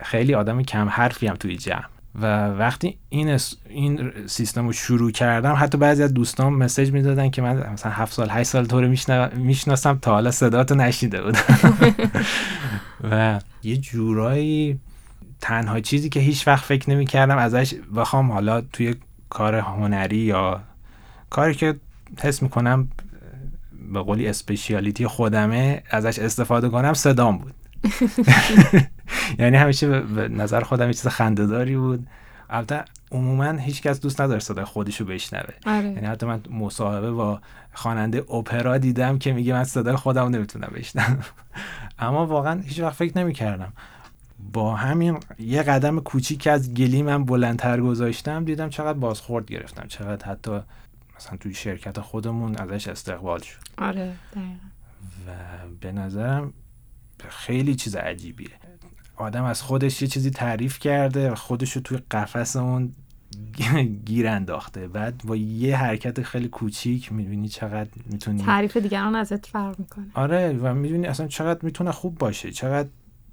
خیلی 0.00 0.34
آدم 0.34 0.62
کم 0.62 0.88
حرفی 0.88 1.26
هم 1.26 1.34
توی 1.34 1.56
جمع. 1.56 1.84
و 2.14 2.48
وقتی 2.48 2.98
این 3.08 3.38
این 3.68 4.12
سیستم 4.26 4.66
رو 4.66 4.72
شروع 4.72 5.10
کردم 5.10 5.54
حتی 5.58 5.78
بعضی 5.78 6.02
از 6.02 6.14
دوستان 6.14 6.52
مسیج 6.52 6.92
می‌دادن 6.92 7.30
که 7.30 7.42
من 7.42 7.72
مثلا 7.72 7.92
هفت 7.92 8.12
سال 8.12 8.28
هشت 8.30 8.48
سال 8.48 8.64
تو 8.64 8.80
رو 8.80 8.94
می‌شناسم 9.36 9.98
تا 9.98 10.12
حالا 10.12 10.30
صداتو 10.30 10.74
نشیده 10.74 11.22
بودم. 11.22 11.40
و 13.10 13.40
یه 13.62 13.76
جورایی 13.76 14.80
تنها 15.40 15.80
چیزی 15.80 16.08
که 16.08 16.20
هیچ 16.20 16.48
وقت 16.48 16.64
فکر 16.64 16.90
نمی 16.90 17.06
کردم 17.06 17.38
ازش 17.38 17.74
بخوام 17.96 18.32
حالا 18.32 18.60
توی 18.60 18.94
کار 19.28 19.54
هنری 19.54 20.16
یا 20.16 20.60
کاری 21.30 21.54
که 21.54 21.76
حس 22.18 22.42
می‌کنم 22.42 22.88
به 23.92 24.00
قولی 24.00 24.28
اسپشیالیتی 24.28 25.06
خودمه 25.06 25.82
ازش 25.90 26.18
استفاده 26.18 26.68
کنم 26.68 26.94
صدام 26.94 27.38
بود. 27.38 27.54
یعنی 29.38 29.56
همیشه 29.56 30.00
به 30.00 30.28
نظر 30.28 30.60
خودم 30.60 30.86
یه 30.86 30.94
چیز 30.94 31.06
خندهداری 31.06 31.76
بود. 31.76 32.06
البته 32.50 32.84
عموما 33.12 33.52
هیچکس 33.52 34.00
دوست 34.00 34.20
نداره 34.20 34.40
صدای 34.40 34.64
خودشو 34.64 35.04
بشنوه. 35.04 35.54
آره. 35.66 35.88
یعنی 35.88 36.06
حتی 36.06 36.26
من 36.26 36.40
مصاحبه 36.50 37.10
با 37.10 37.40
خواننده 37.72 38.18
اپرا 38.18 38.78
دیدم 38.78 39.18
که 39.18 39.32
میگه 39.32 39.52
من 39.52 39.64
صدای 39.64 39.96
خودم 39.96 40.28
نمی‌تونم 40.28 40.72
بشنوم. 40.74 41.18
اما 42.00 42.26
واقعا 42.26 42.60
هیچ 42.60 42.80
وقت 42.80 42.96
فکر 42.96 43.18
نمی‌کردم. 43.18 43.72
با 44.52 44.76
همین 44.76 45.18
یه 45.38 45.62
قدم 45.62 46.00
کوچیک 46.00 46.46
از 46.46 46.74
گلی 46.74 47.02
من 47.02 47.24
بلندتر 47.24 47.80
گذاشتم 47.80 48.44
دیدم 48.44 48.68
چقدر 48.68 48.98
بازخورد 48.98 49.46
گرفتم 49.46 49.88
چقدر 49.88 50.26
حتی 50.26 50.60
مثلا 51.16 51.36
توی 51.36 51.54
شرکت 51.54 52.00
خودمون 52.00 52.56
ازش 52.56 52.88
استقبال 52.88 53.40
شد. 53.40 53.58
آره 53.78 54.12
و 55.26 55.30
به 55.80 55.92
نظرم 55.92 56.52
خیلی 57.28 57.74
چیز 57.74 57.96
عجیبیه. 57.96 58.50
آدم 59.16 59.44
از 59.44 59.62
خودش 59.62 60.02
یه 60.02 60.08
چیزی 60.08 60.30
تعریف 60.30 60.78
کرده 60.78 61.30
و 61.30 61.34
خودش 61.34 61.72
رو 61.72 61.82
توی 61.82 61.98
قفس 62.10 62.56
اون 62.56 62.94
گیر 64.06 64.28
انداخته. 64.28 64.88
بعد 64.88 65.22
با 65.24 65.36
یه 65.36 65.76
حرکت 65.76 66.22
خیلی 66.22 66.48
کوچیک 66.48 67.12
می‌بینی 67.12 67.48
چقدر 67.48 67.90
می‌تونی 68.06 68.42
تعریف 68.42 68.76
دیگران 68.76 69.14
ازت 69.14 69.46
فرق 69.46 69.78
می‌کنه. 69.78 70.06
آره 70.14 70.52
و 70.52 70.74
می‌بینی 70.74 71.06
اصلا 71.06 71.26
چقدر 71.26 71.58
می‌تونه 71.62 71.92
خوب 71.92 72.18
باشه. 72.18 72.50
چقدر 72.50 72.88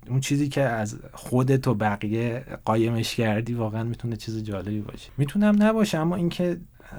اون 0.10 0.20
چیزی 0.20 0.50
که 0.50 0.62
از 0.62 1.00
خودت 1.14 1.68
و 1.68 1.74
بقیه 1.74 2.46
قایمش 2.66 3.16
کردی 3.16 3.54
واقعا 3.54 3.84
می‌تونه 3.84 4.16
چیز 4.16 4.44
جالبی 4.44 4.82
باشه. 4.82 5.12
می‌تونم 5.18 5.64
نباشه 5.64 5.98
اما 5.98 6.16
اینکه 6.16 6.58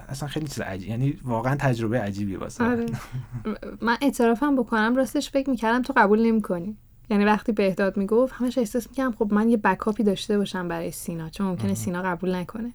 اصلا 0.08 0.28
خیلی 0.28 0.46
چیز 0.46 0.60
عجیب 0.60 0.88
یعنی 0.88 1.18
واقعا 1.24 1.56
تجربه 1.56 2.00
عجیبی 2.00 2.36
واسه 2.36 2.64
آره. 2.64 2.86
من 3.86 3.96
اعترافم 4.02 4.56
بکنم 4.56 4.96
راستش 4.96 5.30
فکر 5.30 5.50
می‌کردم 5.50 5.82
تو 5.82 5.92
قبول 5.96 6.26
نمی‌کنی. 6.26 6.76
یعنی 7.10 7.24
وقتی 7.24 7.52
بهداد 7.52 7.96
می‌گفت 7.96 8.34
همش 8.36 8.58
احساس 8.58 8.88
می‌کردم 8.88 9.12
خب 9.12 9.34
من 9.34 9.48
یه 9.48 9.56
بکاپی 9.56 10.02
داشته 10.02 10.38
باشم 10.38 10.68
برای 10.68 10.90
سینا 10.90 11.28
چون 11.30 11.46
ممکنه 11.46 11.74
سینا 11.74 12.02
قبول 12.02 12.34
نکنه. 12.34 12.72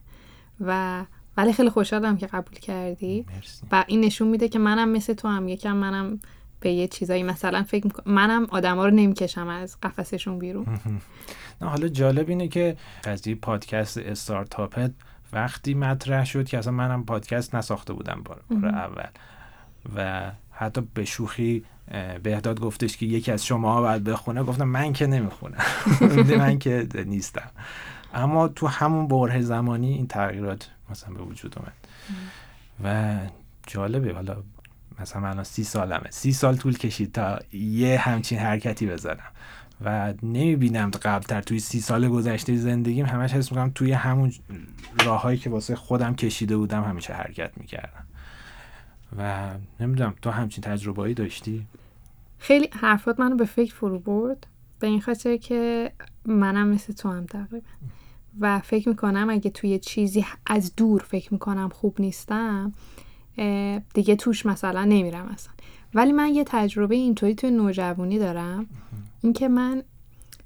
و 0.67 1.03
ولی 1.37 1.53
خیلی 1.53 1.69
خوشحالم 1.69 2.17
که 2.17 2.27
قبول 2.27 2.59
کردی. 2.59 3.25
و 3.71 3.83
این 3.87 4.01
نشون 4.01 4.27
میده 4.27 4.49
که 4.49 4.59
منم 4.59 4.89
مثل 4.89 5.13
تو 5.13 5.27
هم 5.27 5.47
یکم 5.47 5.75
منم 5.75 6.19
به 6.59 6.71
یه 6.71 6.87
چیزایی 6.87 7.23
مثلا 7.23 7.63
فکر 7.63 7.87
می‌کنم. 7.87 8.13
منم 8.15 8.47
آدما 8.49 8.85
رو 8.85 8.91
نمی‌کشم 8.91 9.47
از 9.47 9.77
قفسشون 9.83 10.39
بیرون. 10.39 10.65
نه 11.61 11.67
حالا 11.69 11.87
جالب 11.87 12.29
اینه 12.29 12.47
که 12.47 12.77
از 13.03 13.27
این 13.27 13.35
پادکست 13.35 13.97
استارتاپت 13.97 14.91
وقتی 15.33 15.73
مطرح 15.73 16.25
شد 16.25 16.45
که 16.45 16.57
اصلا 16.57 16.73
منم 16.73 17.05
پادکست 17.05 17.55
نساخته 17.55 17.93
بودم 17.93 18.21
بار 18.25 18.41
اول. 18.65 19.09
و 19.95 20.31
حتی 20.51 20.81
به 20.93 21.05
شوخی 21.05 21.63
بهداد 22.23 22.59
گفتش 22.59 22.97
که 22.97 23.05
یکی 23.05 23.31
از 23.31 23.45
شما 23.45 23.81
باید 23.81 24.03
بخونه. 24.03 24.43
گفتم 24.43 24.67
من 24.67 24.93
که 24.93 25.07
نمی‌خونم. 25.07 25.57
من 26.37 26.59
که 26.59 26.87
نیستم. 27.05 27.49
اما 28.13 28.47
تو 28.47 28.67
همون 28.67 29.07
بره 29.07 29.41
زمانی 29.41 29.93
این 29.93 30.07
تغییرات 30.07 30.69
مثلا 30.89 31.13
به 31.13 31.21
وجود 31.21 31.55
اومد. 31.57 31.73
و 32.83 33.17
جالبه. 33.67 34.13
حالا 34.13 34.43
مثلا 34.99 35.21
من 35.21 35.43
سی 35.43 35.63
سالمه. 35.63 36.07
سی 36.09 36.33
سال 36.33 36.55
طول 36.55 36.77
کشید 36.77 37.11
تا 37.11 37.39
یه 37.53 37.99
همچین 37.99 38.39
حرکتی 38.39 38.87
بزنم. 38.87 39.31
و 39.85 40.13
نمی‌بینم 40.23 40.89
قبلتر 40.89 41.41
توی 41.41 41.59
سی 41.59 41.81
سال 41.81 42.09
گذشته 42.09 42.55
زندگیم 42.55 43.05
همش 43.05 43.33
حس 43.33 43.51
می‌کنم 43.51 43.71
توی 43.75 43.91
همون 43.91 44.33
راههایی 45.05 45.37
که 45.37 45.49
واسه 45.49 45.75
خودم 45.75 46.15
کشیده 46.15 46.57
بودم 46.57 46.83
همیشه 46.83 47.13
حرکت 47.13 47.51
می‌کردم 47.57 48.05
و 49.17 49.49
نمی‌دونم 49.79 50.13
تو 50.21 50.29
همچین 50.29 50.63
تجربهایی 50.63 51.13
داشتی؟ 51.13 51.67
خیلی 52.39 52.69
حرفات 52.73 53.19
منو 53.19 53.35
به 53.35 53.45
فکر 53.45 53.73
فرو 53.73 53.99
برد. 53.99 54.47
به 54.79 54.87
این 54.87 55.01
خاطر 55.01 55.37
که 55.37 55.91
منم 56.25 56.67
مثل 56.67 56.93
تو 56.93 57.09
هم 57.09 57.25
تقریبا. 57.25 57.67
و 58.39 58.59
فکر 58.59 58.89
می‌کنم 58.89 59.29
اگه 59.29 59.49
توی 59.49 59.79
چیزی 59.79 60.25
از 60.45 60.75
دور 60.75 61.01
فکر 61.01 61.33
می‌کنم 61.33 61.69
خوب 61.69 61.95
نیستم 61.99 62.73
دیگه 63.93 64.15
توش 64.15 64.45
مثلا 64.45 64.83
نمیرم 64.83 65.27
اصلا. 65.33 65.53
ولی 65.93 66.11
من 66.11 66.33
یه 66.33 66.43
تجربه 66.43 66.95
اینطوری 66.95 67.35
توی 67.35 67.51
نوجوانی 67.51 68.19
دارم. 68.19 68.65
اینکه 69.21 69.47
من 69.47 69.83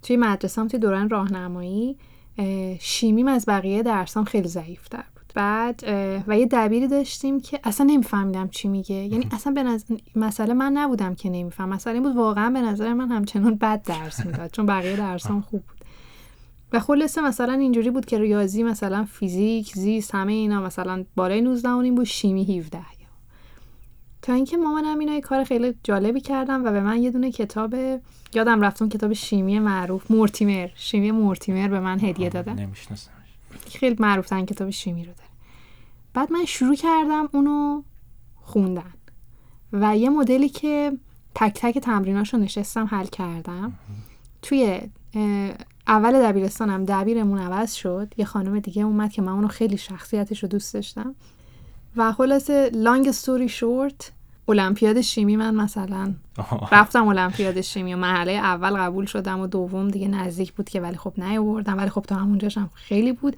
توی 0.04 0.18
مدرسه 0.18 0.68
توی 0.68 0.80
دوران 0.80 1.10
راهنمایی 1.10 1.98
شیمیم 2.80 3.28
از 3.28 3.46
بقیه 3.48 3.84
درسام 3.84 4.24
خیلی 4.24 4.48
ضعیفتر 4.48 5.04
بود. 5.16 5.34
بعد 5.36 5.84
و 6.28 6.38
یه 6.40 6.48
دبیری 6.52 6.88
داشتیم 6.88 7.40
که 7.42 7.60
اصلا 7.64 7.86
نمیفهمیدم 7.86 8.48
چی 8.48 8.68
میگه. 8.68 8.96
یعنی 8.96 9.28
اصلا 9.36 9.54
به 9.54 9.64
نظر 9.64 9.96
مسئله 10.16 10.54
من 10.54 10.72
نبودم 10.72 11.16
که 11.16 11.30
نمیفهم 11.30 11.70
مسئله 11.70 12.00
بود 12.02 12.16
واقعا 12.16 12.50
به 12.50 12.62
نظر 12.62 12.94
من 12.94 13.12
همچنان 13.12 13.56
بد 13.56 13.82
درس 13.84 14.26
می‌داد 14.26 14.52
چون 14.52 14.66
بقیه 14.66 14.96
درسام 14.96 15.42
خوب 15.42 15.64
بود. 15.64 15.77
و 16.74 16.80
خلاصه 16.80 17.22
مثلا 17.22 17.54
اینجوری 17.54 17.90
بود 17.90 18.06
که 18.06 18.20
ریاضی 18.20 18.64
مثلا 18.64 19.06
فیزیک 19.06 19.74
زیست 19.74 20.16
همه 20.16 20.34
اینا 20.34 20.62
مثلا 20.62 21.06
بالای 21.16 21.42
19 21.42 21.70
این 21.70 21.96
بود 21.96 22.06
شیمی 22.06 22.60
17 22.60 22.80
تا 24.28 24.34
اینکه 24.34 24.58
مامانم 24.58 25.00
اینا 25.00 25.14
یه 25.14 25.22
کار 25.22 25.44
خیلی 25.44 25.76
جالبی 25.84 26.22
کردم 26.22 26.66
و 26.66 26.72
به 26.72 26.82
من 26.82 27.04
یه 27.04 27.12
دونه 27.12 27.32
کتاب 27.32 27.76
یادم 28.34 28.62
رفتون 28.62 28.90
کتاب 28.90 29.14
شیمی 29.14 29.60
معروف 29.60 30.12
مورتیمر. 30.12 30.70
شیمی 30.76 31.12
مورتیمر 31.12 31.68
به 31.68 31.80
من 31.80 32.00
هدیه 32.00 32.30
دادن. 32.30 32.74
خیلی 33.68 33.96
معروف 34.00 34.30
ترین 34.30 34.46
کتاب 34.46 34.70
شیمی 34.70 35.06
رو 35.06 35.12
داره. 35.14 35.30
بعد 36.14 36.32
من 36.32 36.46
شروع 36.46 36.76
کردم 36.76 37.30
اونو 37.34 37.84
خوندن 38.36 38.94
و 39.74 39.98
یه 39.98 40.10
مدلی 40.10 40.50
که 40.50 40.92
تک 41.36 41.54
تک 41.56 41.78
تمریناش 41.78 42.34
رو 42.34 42.40
نشستم 42.40 42.86
حل 42.86 43.06
کردم. 43.06 43.74
توی 44.42 44.82
اول 45.88 46.22
دبیرستانم 46.22 46.86
دبیرمون 46.86 47.40
عوض 47.40 47.74
شد. 47.74 48.14
یه 48.18 48.26
خانم 48.26 48.60
دیگه 48.60 48.84
اومد 48.84 49.12
که 49.12 49.22
من 49.22 49.32
اونو 49.32 49.48
خیلی 49.48 49.78
شخصیتش 49.78 50.44
رو 50.44 50.50
دوست 50.50 50.74
داشتم. 50.74 51.16
و 51.96 52.12
خلاصه 52.12 52.70
لانگ 52.74 53.12
ستوری 53.12 53.50
شورت 53.50 54.12
المپیاد 54.48 55.02
شیمی 55.02 55.36
من 55.36 55.56
مثلا. 55.56 56.14
رفتم 56.72 57.08
المپیاد 57.08 57.62
شیمی 57.62 57.94
و 57.94 57.98
مرحله 57.98 58.32
اول 58.32 58.78
قبول 58.78 59.06
شدم 59.06 59.40
و 59.40 59.48
دوم 59.48 59.88
دیگه 59.88 60.08
نزدیک 60.08 60.54
بود 60.54 60.70
که 60.70 60.82
ولی 60.82 60.98
خب 60.98 61.14
نیاوردم. 61.18 61.78
ولی 61.78 61.90
خب 61.90 62.02
تا 62.02 62.16
همونجاش 62.16 62.58
هم 62.58 62.70
خیلی 62.74 63.12
بود. 63.12 63.36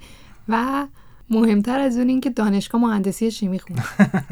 و 0.48 0.86
مهمتر 1.30 1.80
از 1.80 1.96
اون 1.96 2.08
اینکه 2.08 2.30
دانشگاه 2.30 2.80
مهندسی 2.80 3.30
شیمی 3.30 3.58
خوندم 3.58 3.84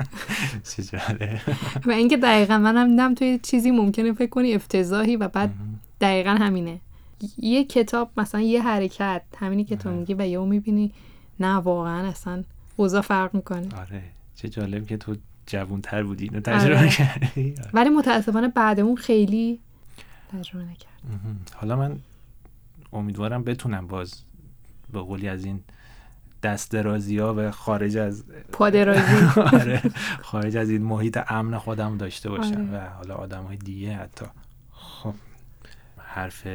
و 1.87 1.91
اینکه 1.91 2.17
دقیقا 2.17 2.59
من 2.59 2.77
هم 2.77 2.89
دیدم 2.89 3.15
توی 3.15 3.41
چیزی 3.43 3.71
ممکنه 3.71 4.13
فکر 4.13 4.31
کنی 4.31 4.55
افتضاحی 4.55 5.17
و 5.17 5.29
بعد 5.29 5.51
دقیقا 6.01 6.31
همینه. 6.31 6.81
یه 7.39 7.65
کتاب 7.65 8.11
مثلا 8.17 8.41
یه 8.41 8.63
حرکت 8.63 9.23
همینی 9.37 9.65
که 9.65 9.77
تو 9.77 9.91
میگی 9.91 10.15
و 10.15 10.27
یهو 10.27 10.45
می‌بینی 10.47 10.93
نه 11.41 11.55
واقعا 11.55 12.09
اصلا 12.09 12.45
اوضاع 12.77 13.01
فرق 13.01 13.35
می‌کنه. 13.35 13.69
آره. 13.81 14.03
چه 14.37 14.49
جالب 14.49 14.87
که 14.87 14.97
تو 14.97 15.17
جوون 15.47 15.81
تر 15.81 16.03
بودی 16.03 16.25
اینو 16.25 16.41
تجربه 16.41 16.79
آره. 16.79 16.89
کردی 16.89 17.55
ولی 17.73 17.91
متاسفانه 17.91 18.49
بعدمون 18.49 18.97
خیلی 18.97 19.61
تجربه 20.33 20.65
نکرد. 20.65 21.01
حالا 21.55 21.77
من 21.77 21.99
امیدوارم 22.93 23.45
بتونم 23.45 23.87
باز 23.87 24.15
به 24.93 25.01
قولی 25.01 25.29
از 25.29 25.45
این 25.45 25.61
دست 26.43 26.71
درازی 26.71 27.19
ها 27.19 27.35
و 27.37 27.51
خارج 27.51 27.97
از 27.97 28.25
پادرازی 28.53 29.01
آره. 29.61 29.83
خارج 30.23 30.57
از 30.57 30.71
این 30.71 30.83
محیط 30.83 31.19
امن 31.29 31.59
خودم 31.59 31.97
داشته 31.97 32.31
باشم 32.31 32.55
آره. 32.55 32.85
و 32.85 32.89
حالا 32.97 33.15
آدم 33.15 33.45
های 33.45 33.57
دیگه 33.57 33.93
حتی. 33.97 34.25
خب 34.73 35.15
حرف 35.97 36.47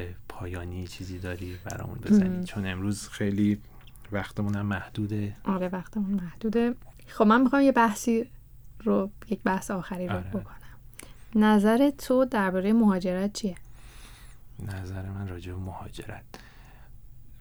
پایانی 0.44 0.88
چیزی 0.88 1.20
داری 1.20 1.58
برامون 1.66 1.98
بزنی؟ 1.98 2.44
چون 2.44 2.66
امروز 2.66 3.08
خیلی 3.08 3.62
وقتمون 4.12 4.56
هم 4.56 4.66
محدوده. 4.66 5.36
آره 5.46 5.68
وقتمون 5.68 6.22
محدوده. 6.24 6.76
خب 7.08 7.24
من 7.24 7.42
می‌خوام 7.42 7.62
یه 7.62 7.72
بحثی 7.72 8.26
رو 8.84 9.10
یک 9.30 9.42
بحث 9.44 9.72
آخری 9.72 10.08
رو 10.08 10.16
آره. 10.16 10.30
بکنم. 10.30 10.56
نظر 11.36 11.90
تو 11.90 12.26
درباره 12.26 12.74
مهاجرت 12.74 13.34
چیه؟ 13.34 13.56
نظر 14.60 15.10
من 15.10 15.28
راجع 15.28 15.52
به 15.52 15.60
مهاجرت. 15.60 16.24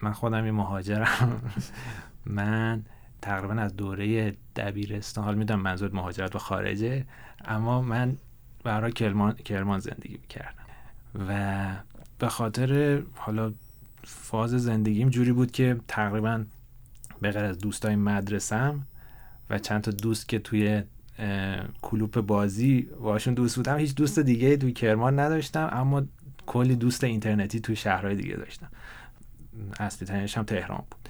من 0.03 0.13
خودم 0.13 0.47
یه 0.47 0.53
مهاجرم. 0.53 1.43
من 2.27 2.83
تقریبا 3.23 3.55
از 3.55 3.77
دوره 3.77 4.37
دبیرستان 4.57 5.25
حال 5.25 5.35
می‌دونم 5.35 5.61
منظور 5.61 5.91
مهاجرت 5.93 6.37
و 6.37 6.39
خارجه 6.39 7.07
اما 7.45 7.83
من 7.83 8.17
برای 8.65 8.93
کرمان, 8.93 9.33
کرمان 9.33 9.81
زندگی 9.81 10.19
کردم 10.29 10.67
و 11.29 11.92
به 12.23 12.29
خاطر 12.29 13.03
حالا 13.15 13.53
فاز 14.05 14.51
زندگیم 14.51 15.09
جوری 15.09 15.33
بود 15.33 15.51
که 15.51 15.81
تقریبا 15.89 16.45
به 17.21 17.31
غیر 17.31 17.45
از 17.45 17.59
دوستای 17.59 17.97
مدرسم 17.97 18.87
و 19.51 19.59
چند 19.59 19.81
تا 19.81 19.91
دوست 19.91 20.29
که 20.29 20.39
توی 20.39 20.83
کلوپ 21.83 22.21
بازی 22.21 22.83
باشون 22.83 23.35
دوست 23.35 23.57
بودم 23.57 23.79
هیچ 23.79 23.95
دوست 23.95 24.19
دیگه 24.19 24.57
توی 24.57 24.73
کرمان 24.73 25.19
نداشتم 25.19 25.69
اما 25.73 26.03
کلی 26.47 26.77
دوست 26.77 27.05
اینترنتی 27.05 27.61
توی 27.61 27.77
شهرهای 27.77 28.17
دیگه 28.17 28.37
داشتم. 28.37 28.69
اصلی 29.81 30.09
ترینش 30.09 30.39
هم 30.39 30.45
تهران 30.45 30.85
بود. 30.91 31.09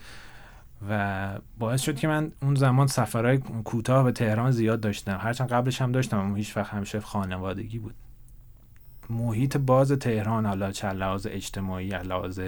و 0.89 1.39
باعث 1.59 1.81
شد 1.81 1.97
که 1.97 2.09
من 2.09 2.33
اون 2.43 2.55
زمان 2.55 2.87
سفرهای 2.87 3.39
کوتاه 3.39 4.05
به 4.05 4.13
تهران 4.13 4.51
زیاد 4.51 4.81
داشتم. 4.81 5.19
هرچند 5.21 5.49
قبلش 5.49 5.83
هم 5.83 5.93
داشتم 5.93 6.19
اما 6.19 6.37
هیچ 6.37 6.57
وقت 6.57 6.75
همیشه 6.75 7.01
خانوادگی 7.01 7.79
بود. 7.79 7.95
محیط 9.11 9.57
باز 9.57 9.93
تهران 9.93 10.47
حالا 10.47 10.73
چه 10.73 10.93
لحاظ 10.93 11.27
اجتماعی 11.31 11.89
لحاظ 11.89 12.41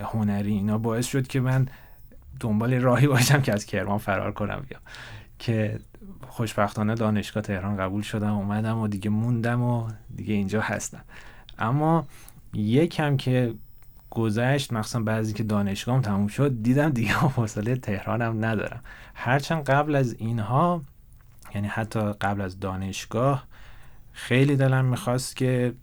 هنری 0.00 0.52
اینا 0.52 0.78
باعث 0.78 1.06
شد 1.06 1.26
که 1.26 1.40
من 1.40 1.68
دنبال 2.40 2.74
راهی 2.74 3.06
باشم 3.06 3.42
که 3.42 3.52
از 3.52 3.66
کرمان 3.66 3.98
فرار 3.98 4.32
کنم 4.32 4.64
بیا 4.68 4.78
که 5.38 5.80
خوشبختانه 6.28 6.94
دانشگاه 6.94 7.42
تهران 7.42 7.76
قبول 7.76 8.02
شدم 8.02 8.34
اومدم 8.34 8.78
و 8.78 8.88
دیگه 8.88 9.10
موندم 9.10 9.62
و 9.62 9.88
دیگه 10.16 10.34
اینجا 10.34 10.60
هستم. 10.60 11.04
اما 11.58 12.06
یکم 12.54 13.16
که 13.16 13.54
گذشت 14.10 14.72
مخصوصا 14.72 15.00
بعضی 15.00 15.32
که 15.32 15.42
دانشگاهم 15.42 16.02
تموم 16.02 16.26
شد 16.26 16.62
دیدم 16.62 16.90
دیگه 16.90 17.12
حوصله 17.36 17.76
تهرانم 17.76 18.44
ندارم. 18.44 18.80
هرچند 19.14 19.64
قبل 19.64 19.94
از 19.94 20.16
اینها 20.18 20.82
یعنی 21.54 21.66
حتی 21.66 22.12
قبل 22.12 22.40
از 22.40 22.60
دانشگاه 22.60 23.44
خیلی 24.12 24.56
دلم 24.56 24.84
می‌خواست 24.84 25.36
که 25.36 25.74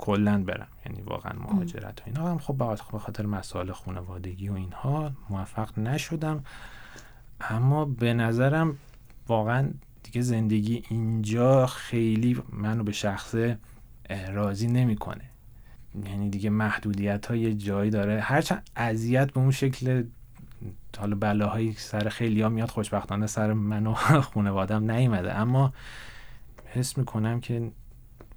کلا 0.00 0.42
برم. 0.42 0.68
یعنی 0.86 1.02
واقعا 1.02 1.32
مهاجرت 1.38 2.00
و 2.00 2.02
اینا. 2.06 2.30
هم 2.30 2.38
خب 2.38 2.56
به 2.92 2.98
خاطر 2.98 3.26
مسائل 3.26 3.72
خانوادگی 3.72 4.48
و 4.48 4.52
اینها 4.52 5.12
موفق 5.30 5.78
نشدم. 5.78 6.44
اما 7.40 7.84
به 7.84 8.14
نظرم 8.14 8.78
واقعا 9.28 9.70
دیگه 10.02 10.20
زندگی 10.20 10.82
اینجا 10.88 11.66
خیلی 11.66 12.42
منو 12.52 12.84
به 12.84 12.92
شخصه 12.92 13.58
راضی 14.28 14.66
نمی‌کنه. 14.66 15.24
یعنی 16.04 16.30
دیگه 16.30 16.50
محدودیت 16.50 17.26
ها 17.26 17.36
یه 17.36 17.54
جایی 17.54 17.90
داره. 17.90 18.20
هرچند 18.20 18.70
اذیت 18.76 19.32
به 19.32 19.40
اون 19.40 19.50
شکل 19.50 20.04
حالا 20.98 21.16
بلاهایی 21.16 21.72
سر 21.72 22.08
خیلی 22.08 22.42
ها 22.42 22.48
میاد 22.48 22.70
خوشبختانه 22.70 23.26
سر 23.26 23.52
من 23.52 23.86
و 23.86 23.94
خانوادم 24.34 24.90
نیومده. 24.90 25.34
اما 25.34 25.72
حس 26.66 26.98
می‌کنم 26.98 27.40
که 27.40 27.70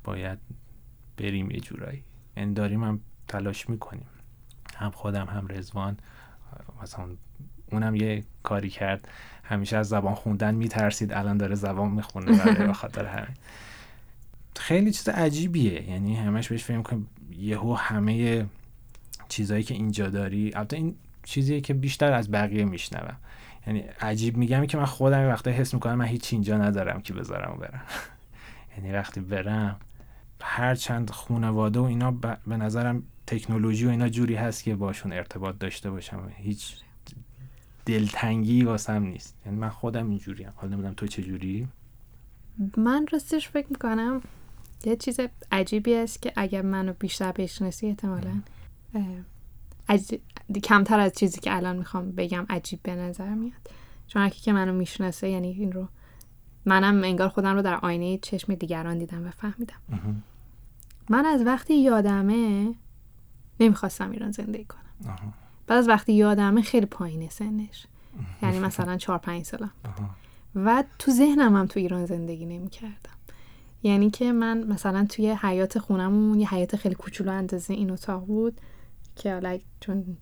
باید 0.03 0.39
بریم 1.17 1.51
یه 1.51 1.59
جورایی. 1.59 2.03
این 2.37 2.53
داریم 2.53 2.83
هم 2.83 2.99
تلاش 3.27 3.69
می‌کنیم. 3.69 4.05
هم 4.75 4.91
خودم 4.91 5.25
هم 5.25 5.47
رزوان 5.49 5.97
مثلا 6.83 7.05
اونم 7.71 7.95
یه 7.95 8.23
کاری 8.43 8.69
کرد. 8.69 9.07
همیشه 9.43 9.77
از 9.77 9.89
زبان 9.89 10.15
خوندن 10.15 10.55
میترسید. 10.55 11.13
الان 11.13 11.37
داره 11.37 11.55
زبان 11.55 11.91
می‌خونه. 11.91 12.53
به 12.53 12.73
خاطر 12.73 13.05
همین. 13.05 13.35
خیلی 14.55 14.91
چیز 14.91 15.09
عجیبیه. 15.09 15.89
یعنی 15.89 16.15
همش 16.15 16.49
بهش 16.49 16.63
فکر 16.63 16.81
کنیم 16.81 17.07
یهو 17.31 17.73
همه 17.73 18.45
چیزهایی 19.29 19.63
که 19.63 19.73
اینجا 19.73 20.09
داری. 20.09 20.51
البته 20.55 20.77
این 20.77 20.95
چیزیه 21.23 21.61
که 21.61 21.73
بیشتر 21.73 22.13
از 22.13 22.31
بقیه 22.31 22.65
میشنوم. 22.65 23.15
یعنی 23.67 23.79
عجیب 23.79 24.37
میگم 24.37 24.65
که 24.65 24.77
من 24.77 24.85
خودم 24.85 25.29
وقتا 25.29 25.51
حس 25.51 25.73
می‌کنم 25.73 25.95
من 25.95 26.05
هیچ 26.05 26.33
اینجا 26.33 26.57
ندارم 26.57 27.01
که 27.01 27.13
بذارم 27.13 27.57
برم. 27.59 27.81
یعنی 28.77 28.91
وقتی 28.91 29.19
برم 29.19 29.79
هر 30.45 30.75
چند 30.75 31.09
خانواده 31.09 31.79
و 31.79 31.83
اینا 31.83 32.11
به 32.47 32.57
نظرم 32.57 33.03
تکنولوژی 33.27 33.85
و 33.85 33.89
اینا 33.89 34.09
جوری 34.09 34.35
هست 34.35 34.63
که 34.63 34.75
باشون 34.75 35.13
ارتباط 35.13 35.57
داشته 35.57 35.91
باشم 35.91 36.31
هیچ 36.35 36.75
دلتنگی 37.85 38.63
واسم 38.63 39.03
نیست. 39.03 39.37
یعنی 39.45 39.57
من 39.57 39.69
خودم 39.69 40.09
اینجوری 40.09 40.43
هم 40.43 40.53
حالا 40.55 40.73
نمی‌دونم 40.73 40.93
تو 40.93 41.07
چه 41.07 41.23
جوری 41.23 41.67
من 42.77 43.05
راستش 43.11 43.49
فکر 43.49 43.67
می‌کنم 43.69 44.21
یه 44.85 44.95
چیز 44.95 45.19
عجیبی 45.51 45.95
است 45.95 46.21
که 46.21 46.33
اگر 46.35 46.61
منو 46.61 46.93
بیشتر 46.93 47.31
بشناسی 47.31 47.87
احتمالا 47.87 48.41
کمتر 50.63 50.99
از 50.99 51.13
چیزی 51.13 51.39
که 51.39 51.55
الان 51.55 51.75
می‌خوام 51.75 52.11
بگم 52.11 52.45
عجیب 52.49 52.79
به 52.83 52.95
نظر 52.95 53.33
میاد. 53.33 53.71
چون 54.07 54.29
که 54.29 54.53
منو 54.53 54.73
می‌شناسه 54.73 55.29
یعنی 55.29 55.47
این 55.47 55.71
رو 55.71 55.87
منم 56.65 57.03
انگار 57.03 57.29
خودم 57.29 57.55
رو 57.55 57.61
در 57.61 57.75
آینه 57.75 58.17
چشم 58.17 58.55
دیگران 58.55 58.97
دیدم 58.97 59.27
و 59.27 59.31
فهمیدم. 59.31 60.23
من 61.09 61.25
از 61.25 61.45
وقتی 61.45 61.75
یادمه 61.75 62.73
نمی‌خواستم 63.59 64.11
ایران 64.11 64.31
زندگی 64.31 64.65
کنم. 64.65 65.33
بعد 65.67 65.77
از 65.77 65.89
وقتی 65.89 66.13
یادمه 66.13 66.61
خیلی 66.61 66.85
پایینه 66.85 67.29
سنش. 67.29 67.87
یعنی 68.43 68.59
مثلا 68.59 68.97
چهار 68.97 69.17
پنج 69.17 69.45
سالم 69.45 69.71
و 70.55 70.83
تو 70.99 71.11
ذهنم 71.11 71.55
هم 71.55 71.65
تو 71.65 71.79
ایران 71.79 72.05
زندگی 72.05 72.45
نمی 72.45 72.69
کردم 72.69 73.13
یعنی 73.83 74.09
که 74.09 74.31
من 74.31 74.63
مثلا 74.63 75.05
توی 75.09 75.31
حیات 75.31 75.79
خونمون 75.79 76.39
یه 76.39 76.53
حیات 76.53 76.75
خیلی 76.75 76.95
کوچولو 76.95 77.31
اندازه 77.31 77.73
این 77.73 77.91
اتاق 77.91 78.25
بود 78.25 78.61
که 79.15 79.33
حالا 79.33 79.59
چون 79.79 80.17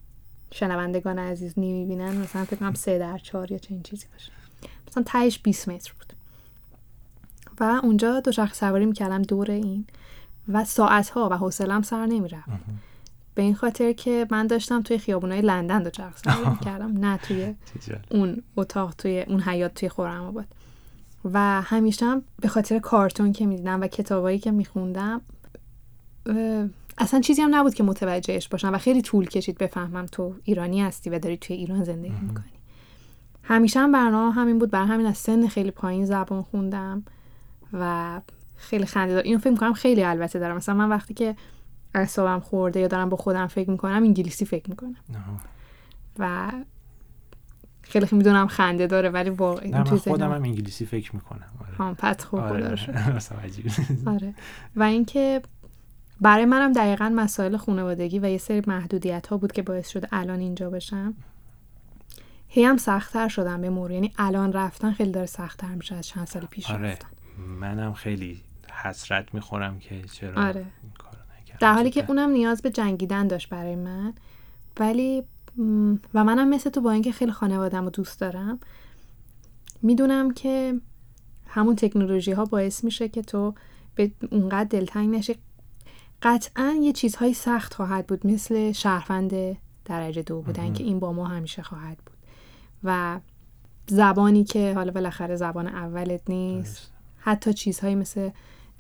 شنوندگان 0.52 1.20
عزیز 1.20 1.54
نمی‌بینن 1.58 2.18
مثلا 2.18 2.46
فکر 2.46 2.56
کنم 2.56 2.74
سه 2.74 3.00
در 3.00 3.18
چهار 3.18 3.52
یا 3.52 3.58
چنین 3.58 3.84
چیزی 3.84 4.06
باشه. 4.14 4.32
مثلا 4.88 5.04
تهش 5.04 5.40
20 5.40 5.70
متر 5.70 5.94
بود. 6.00 6.14
و 7.60 7.64
اونجا 7.84 8.20
دوچرخه 8.20 8.54
سواری 8.54 8.86
می‌کردم 8.86 9.22
دور 9.22 9.52
این. 9.52 9.86
و 10.54 10.66
ساعت 10.66 11.10
ها 11.10 11.30
و 11.32 11.34
حوصلم 11.34 11.82
سر 11.82 12.06
نمی‌رفت. 12.06 12.50
به 13.36 13.42
این 13.42 13.56
خاطر 13.56 13.92
که 13.92 14.28
من 14.32 14.48
داشتم 14.48 14.82
توی 14.82 14.98
خیابونای 14.98 15.42
لندن 15.42 15.84
دوچرخه 15.84 16.18
سواری 16.18 16.50
می‌کردم 16.60 17.06
نه 17.06 17.18
توی 17.18 17.56
اون 18.12 18.44
اتاق 18.58 18.94
توی 18.94 19.22
اون 19.28 19.42
حیات 19.42 19.74
توی 19.74 19.90
خورم 19.90 20.24
آباد. 20.24 20.46
و 21.26 21.62
همیشه 21.62 22.06
هم 22.06 22.22
به 22.40 22.48
خاطر 22.48 22.80
کارتون 22.80 23.32
که 23.32 23.46
می‌دیدم 23.46 23.82
و 23.82 23.88
کتابایی 23.88 24.40
که 24.40 24.52
میخوندم 24.52 25.22
اصلا 26.98 27.20
چیزی 27.20 27.42
هم 27.42 27.56
نبود 27.56 27.74
که 27.74 27.84
متوجهش 27.84 28.48
باشم 28.48 28.74
و 28.74 28.78
خیلی 28.78 29.02
طول 29.02 29.26
کشید 29.26 29.58
بفهمم 29.58 30.06
تو 30.06 30.36
ایرانی 30.44 30.82
هستی 30.82 31.10
و 31.10 31.20
داری 31.20 31.38
توی 31.38 31.56
ایران 31.56 31.84
زندگی 31.84 32.20
می‌کنی. 32.22 32.52
همیشه 33.44 33.80
هم 33.80 33.92
برنامه 33.92 34.34
همین 34.34 34.60
بود. 34.60 34.72
بر 34.72 34.86
همین 34.86 35.06
از 35.06 35.18
سن 35.18 35.48
خیلی 35.48 35.72
پایین 35.72 36.06
زبان 36.06 36.42
خوندم 36.42 37.04
و 37.74 38.22
خیلی 38.62 38.86
خنده 38.86 39.14
دار 39.14 39.24
اینو 39.24 39.40
فکر 39.40 39.50
می‌کنم 39.50 39.74
خیلی 39.74 40.04
البته 40.04 40.40
دارم. 40.40 40.56
مثلا 40.56 40.76
من 40.76 40.90
وقتی 40.90 41.14
که 41.14 41.36
اعصابم 41.96 42.40
خورده 42.40 42.80
یا 42.80 42.88
دارم 42.88 43.10
با 43.10 43.18
خودم 43.18 43.48
فکر 43.48 43.70
می‌کنم 43.70 44.04
انگلیسی 44.04 44.46
فکر 44.46 44.70
می‌کنم. 44.70 44.96
و 46.20 46.52
خیلی 47.82 48.06
خیلی 48.06 48.18
می‌دونم 48.18 48.48
خنده 48.48 48.88
داره 48.88 49.10
ولی 49.10 49.30
واقعا 49.30 49.72
من 49.72 49.84
خودم 49.84 50.32
هم 50.32 50.44
انگلیسی 50.44 50.86
فکر 50.86 51.16
می‌کنم. 51.16 51.48
آره. 51.80 51.94
پت 51.94 52.24
خوب 52.24 52.40
آره. 52.40 52.76
آره. 54.06 54.34
و 54.76 54.84
اینکه 54.84 55.42
برای 56.22 56.46
منم 56.46 56.74
دقیقا 56.74 57.14
مسائل 57.16 57.58
خانوادگی 57.58 58.20
و 58.20 58.30
یه 58.30 58.38
سری 58.38 58.62
محدودیت 58.68 59.28
ها 59.28 59.38
بود 59.38 59.52
که 59.52 59.62
باعث 59.62 59.90
شد 59.90 60.08
الان 60.12 60.40
اینجا 60.40 60.70
بشم. 60.70 61.14
هی 62.48 62.64
هم 62.64 62.78
سختتر 62.78 63.28
شدم 63.28 63.62
به 63.62 63.70
مورد 63.70 63.92
یعنی 63.92 64.14
الان 64.18 64.54
رفتن 64.54 64.92
خیلی 64.92 65.12
داره 65.12 65.26
سختتر 65.26 65.76
میشه 65.76 65.96
از 65.96 66.08
چند 66.08 66.28
سال 66.28 66.46
پیش 66.46 66.72
آره. 66.72 66.92
رفتن. 66.92 67.08
منم 67.60 67.94
خیلی 67.94 68.42
حسرت 68.84 69.34
می‌خورم 69.34 69.80
که 69.80 70.02
چرا 70.02 70.44
آره. 70.48 70.66
این 70.84 70.92
کارو 70.98 71.18
در 71.60 71.74
حالی 71.74 71.90
که 71.90 72.06
اونم 72.08 72.30
نیاز 72.30 72.62
به 72.62 72.70
جنگیدن 72.70 73.28
داشت 73.28 73.50
برای 73.50 73.76
من 73.76 74.14
ولی 74.80 75.24
و 76.14 76.24
منم 76.24 76.50
مثل 76.50 76.70
تو 76.70 76.82
با 76.82 76.92
اینکه 76.92 77.12
خیلی 77.12 77.32
خانوادم 77.32 77.84
رو 77.84 77.90
دوست 77.90 78.20
دارم 78.20 78.60
می‌دونم 79.82 80.34
که 80.34 80.80
همون 81.48 81.76
تکنولوژی 81.76 82.32
ها 82.32 82.46
باعث 82.46 82.84
میشه 82.84 83.10
که 83.10 83.22
تو 83.22 83.54
به 83.96 84.12
اونقدر 84.32 84.70
دلتنگ 84.70 85.16
نشی. 85.16 85.36
قطعا 86.22 86.78
یه 86.82 86.94
چیزهایی 86.94 87.34
سخت 87.34 87.74
خواهد 87.74 88.08
بود 88.08 88.28
مثل 88.28 88.72
شهروند 88.72 89.58
درجه 89.86 90.22
دو 90.22 90.42
بودن 90.42 90.74
که 90.74 90.84
این 90.84 91.00
با 91.00 91.14
ما 91.14 91.28
همیشه 91.28 91.64
خواهد 91.64 91.98
بود. 91.98 92.18
و 92.84 93.20
زبانی 93.88 94.44
که 94.44 94.74
حالا 94.74 94.92
بالاخره 94.92 95.36
زبان 95.36 95.68
اولت 95.68 96.30
نیست 96.30 96.92
حتی 97.18 97.54
چیزهایی 97.54 97.96
مثل 97.96 98.30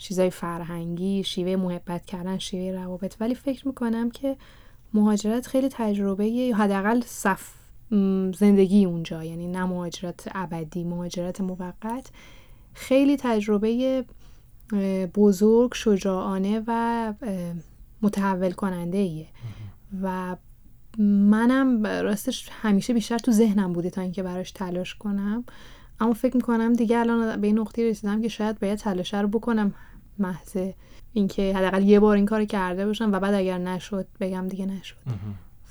چیزهای 0.01 0.29
فرهنگی 0.29 1.23
شیوه 1.23 1.55
محبت 1.55 2.05
کردن 2.05 2.37
شیوه 2.37 2.79
روابط. 2.79 3.15
ولی 3.19 3.35
فکر 3.35 3.67
می‌کنم 3.67 4.11
که 4.11 4.37
مهاجرت 4.93 5.47
خیلی 5.47 5.69
تجربه 5.71 6.27
یا 6.27 6.55
حداقل 6.55 7.01
صف 7.05 7.53
زندگی 8.35 8.85
اونجا. 8.85 9.23
یعنی 9.23 9.47
نه 9.47 9.65
مهاجرت 9.65 10.29
ابدی 10.35 10.83
مهاجرت 10.83 11.41
موقت. 11.41 12.11
خیلی 12.73 13.17
تجربه 13.17 14.05
بزرگ 15.15 15.73
شجاعانه 15.73 16.63
و 16.67 17.13
متحول 18.01 18.51
کننده 18.51 18.97
ایه 18.97 19.27
و 20.01 20.35
منم 20.99 21.87
راستش 21.87 22.49
همیشه 22.51 22.93
بیشتر 22.93 23.17
تو 23.17 23.31
ذهنم 23.31 23.73
بوده 23.73 23.89
تا 23.89 24.01
اینکه 24.01 24.23
براش 24.23 24.51
تلاش 24.51 24.95
کنم. 24.95 25.45
اما 25.99 26.13
فکر 26.13 26.35
می‌کنم 26.35 26.73
دیگه 26.73 26.97
الان 26.97 27.41
به 27.41 27.47
این 27.47 27.59
نقطه 27.59 27.89
رسیدم 27.89 28.21
که 28.21 28.27
شاید 28.27 28.59
باید 28.59 28.79
تلاش 28.79 29.13
رو 29.13 29.27
بکنم. 29.27 29.73
محض 30.21 30.57
اینکه 31.13 31.55
حداقل 31.55 31.84
یه 31.84 31.99
بار 31.99 32.15
این 32.15 32.25
کار 32.25 32.45
کرده 32.45 32.86
باشم 32.86 33.12
و 33.12 33.19
بعد 33.19 33.34
اگر 33.34 33.57
نشد 33.57 34.07
بگم 34.19 34.47
دیگه 34.47 34.65
نشد. 34.65 34.95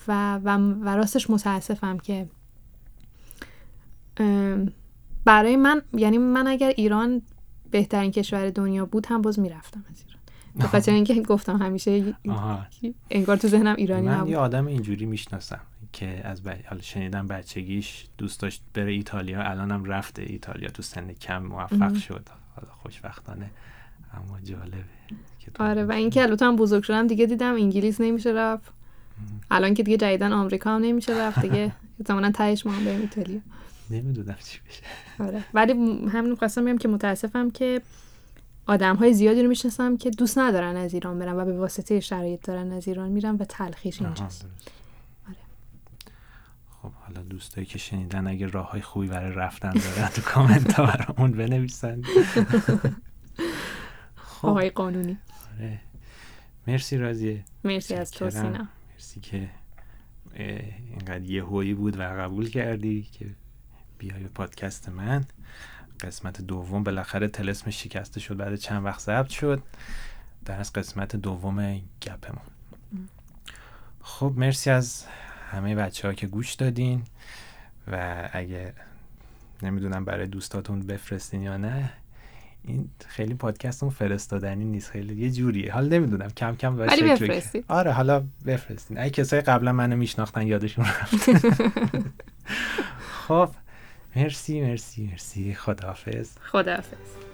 و, 0.08 0.34
و, 0.44 0.48
و 0.58 0.88
راستش 0.88 1.30
متاسفم 1.30 1.98
که 1.98 2.28
برای 5.24 5.56
من 5.56 5.82
یعنی 5.92 6.18
من 6.18 6.46
اگر 6.46 6.68
ایران 6.76 7.22
بهترین 7.70 8.10
کشور 8.10 8.50
دنیا 8.50 8.86
بود 8.86 9.06
هم 9.06 9.22
باز 9.22 9.38
می‌رفتم 9.38 9.84
از 9.90 10.04
ایران. 10.06 10.20
به 10.56 10.66
خاطر 10.66 10.92
اینکه 10.92 11.22
گفتم 11.22 11.56
همیشه 11.56 12.14
انگار 13.10 13.36
تو 13.36 13.48
ذهنم 13.48 13.76
ایرانی 13.76 14.08
من 14.08 14.28
یه 14.28 14.36
آدم 14.36 14.66
اینجوری 14.66 15.06
می‌شناسم 15.06 15.60
که 15.92 16.26
از 16.26 16.42
ب... 16.42 16.48
حالا 16.66 16.80
شنیدم 16.80 17.26
بچگیش 17.26 18.06
دوست 18.18 18.40
داشت 18.40 18.62
بره 18.74 18.92
ایتالیا 18.92 19.42
الانم 19.42 19.84
رفته 19.84 20.22
ایتالیا 20.22 20.68
تو 20.68 20.82
سن 20.82 21.12
کم 21.12 21.42
موفق 21.42 21.96
شد. 21.96 22.28
حالا 22.56 22.68
خوشبختانه. 22.82 23.50
اما 24.14 24.40
جالبه 24.40 24.84
آره 25.58 25.84
و 25.84 25.92
اینکه 25.92 26.22
البته 26.22 26.46
هم 26.46 26.56
بزرگ 26.56 26.82
شدم 26.82 27.06
دیگه 27.06 27.26
دیدم 27.26 27.54
انگلیس 27.54 28.00
نمیشه 28.00 28.30
رفت. 28.30 28.72
الان 29.50 29.74
که 29.74 29.82
دیگه 29.82 29.96
جدیدن 29.96 30.32
آمریکا 30.32 30.70
هم 30.70 30.82
نمیشه 30.82 31.12
رفت 31.12 31.40
دیگه. 31.40 31.72
زمانا 32.06 32.30
تهش 32.30 32.66
ما 32.66 32.72
هم 32.72 32.84
بریم 32.84 33.00
ایتالیا. 33.00 33.40
نمی‌دونم 33.90 34.36
چی 34.44 34.58
بشه. 34.68 34.82
آره. 35.24 35.44
ولی 35.54 35.72
همین 36.08 36.34
خواستم 36.34 36.64
بگم 36.64 36.78
که 36.78 36.88
متاسفم 36.88 37.50
که 37.50 37.82
آدم 38.66 38.96
های 38.96 39.14
زیادی 39.14 39.42
رو 39.42 39.48
می‌شناسم 39.48 39.96
که 39.96 40.10
دوست 40.10 40.38
ندارن 40.38 40.76
از 40.76 40.94
ایران 40.94 41.18
برن 41.18 41.36
و 41.36 41.44
به 41.44 41.58
واسطه 41.58 42.00
شرایط 42.00 42.46
دارن 42.46 42.72
از 42.72 42.88
ایران 42.88 43.08
میرن 43.08 43.36
و 43.36 43.44
تلخیش 43.44 44.02
اینجاست. 44.02 44.46
آره. 45.28 45.36
خب 46.82 46.92
حالا 46.92 47.22
دوستایی 47.22 47.66
که 47.66 47.78
شنیدن 47.78 48.26
اگه 48.26 48.46
راه 48.46 48.70
های 48.70 48.80
خوبی 48.80 49.06
برای 49.06 49.32
رفتن 49.32 49.70
دارن 49.70 50.08
تو 50.08 50.22
کامنت 50.22 50.72
ها 50.72 50.86
برامون 50.86 51.32
بنویسن. 51.32 52.02
آقای 54.42 54.70
قانونی. 54.70 55.18
آره. 55.58 55.80
مرسی 56.66 56.98
رازیه. 56.98 57.44
مرسی 57.64 57.94
از 57.94 58.10
تو 58.10 58.30
سینا. 58.30 58.68
مرسی 58.92 59.20
که 59.20 59.50
اینقدر 60.36 61.22
یه 61.22 61.44
هویی 61.44 61.74
بود 61.74 61.98
و 61.98 62.02
قبول 62.02 62.50
کردی 62.50 63.02
که 63.02 63.26
بیای 63.98 64.24
پادکست 64.24 64.88
من. 64.88 65.24
قسمت 66.00 66.40
دوم 66.40 66.82
بالاخره 66.82 67.28
تلسم 67.28 67.70
شکسته 67.70 68.20
شد 68.20 68.36
بعد 68.36 68.56
چند 68.56 68.84
وقت 68.84 69.00
ضبط 69.00 69.28
شد. 69.28 69.62
در 70.44 70.60
از 70.60 70.72
قسمت 70.72 71.16
دوم 71.16 71.80
گپمون. 72.02 72.44
خب 74.00 74.32
مرسی 74.36 74.70
از 74.70 75.06
همه 75.50 75.74
بچه 75.74 76.08
ها 76.08 76.14
که 76.14 76.26
گوش 76.26 76.54
دادین 76.54 77.04
و 77.92 78.28
اگه 78.32 78.74
نمی‌دونم 79.62 80.04
برای 80.04 80.26
دوستاتون 80.26 80.80
بفرستین 80.80 81.42
یا 81.42 81.56
نه 81.56 81.92
این 82.64 82.88
خیلی 83.06 83.34
پادکستمون 83.34 83.92
فرستادنی 83.92 84.64
نیست 84.64 84.90
خیلی 84.90 85.14
یه 85.14 85.30
جوریه. 85.30 85.72
حالا 85.72 85.88
نمی‌دونم 85.88 86.28
کم 86.28 86.56
کم 86.56 86.78
ولی 86.78 87.02
بفرستین 87.02 87.64
آره 87.68 87.92
حالا 87.92 88.24
بفرستین. 88.46 88.98
اگه 88.98 89.10
کسای 89.10 89.40
قبلا 89.40 89.72
منو 89.72 89.96
میشناختن 89.96 90.46
یادشون 90.46 90.84
رفت. 90.84 91.30
خب 93.28 93.50
مرسی 94.16 94.60
مرسی 94.60 95.06
مرسی. 95.06 95.54
خداحافظ. 95.54 96.30
خداحافظ. 96.42 97.29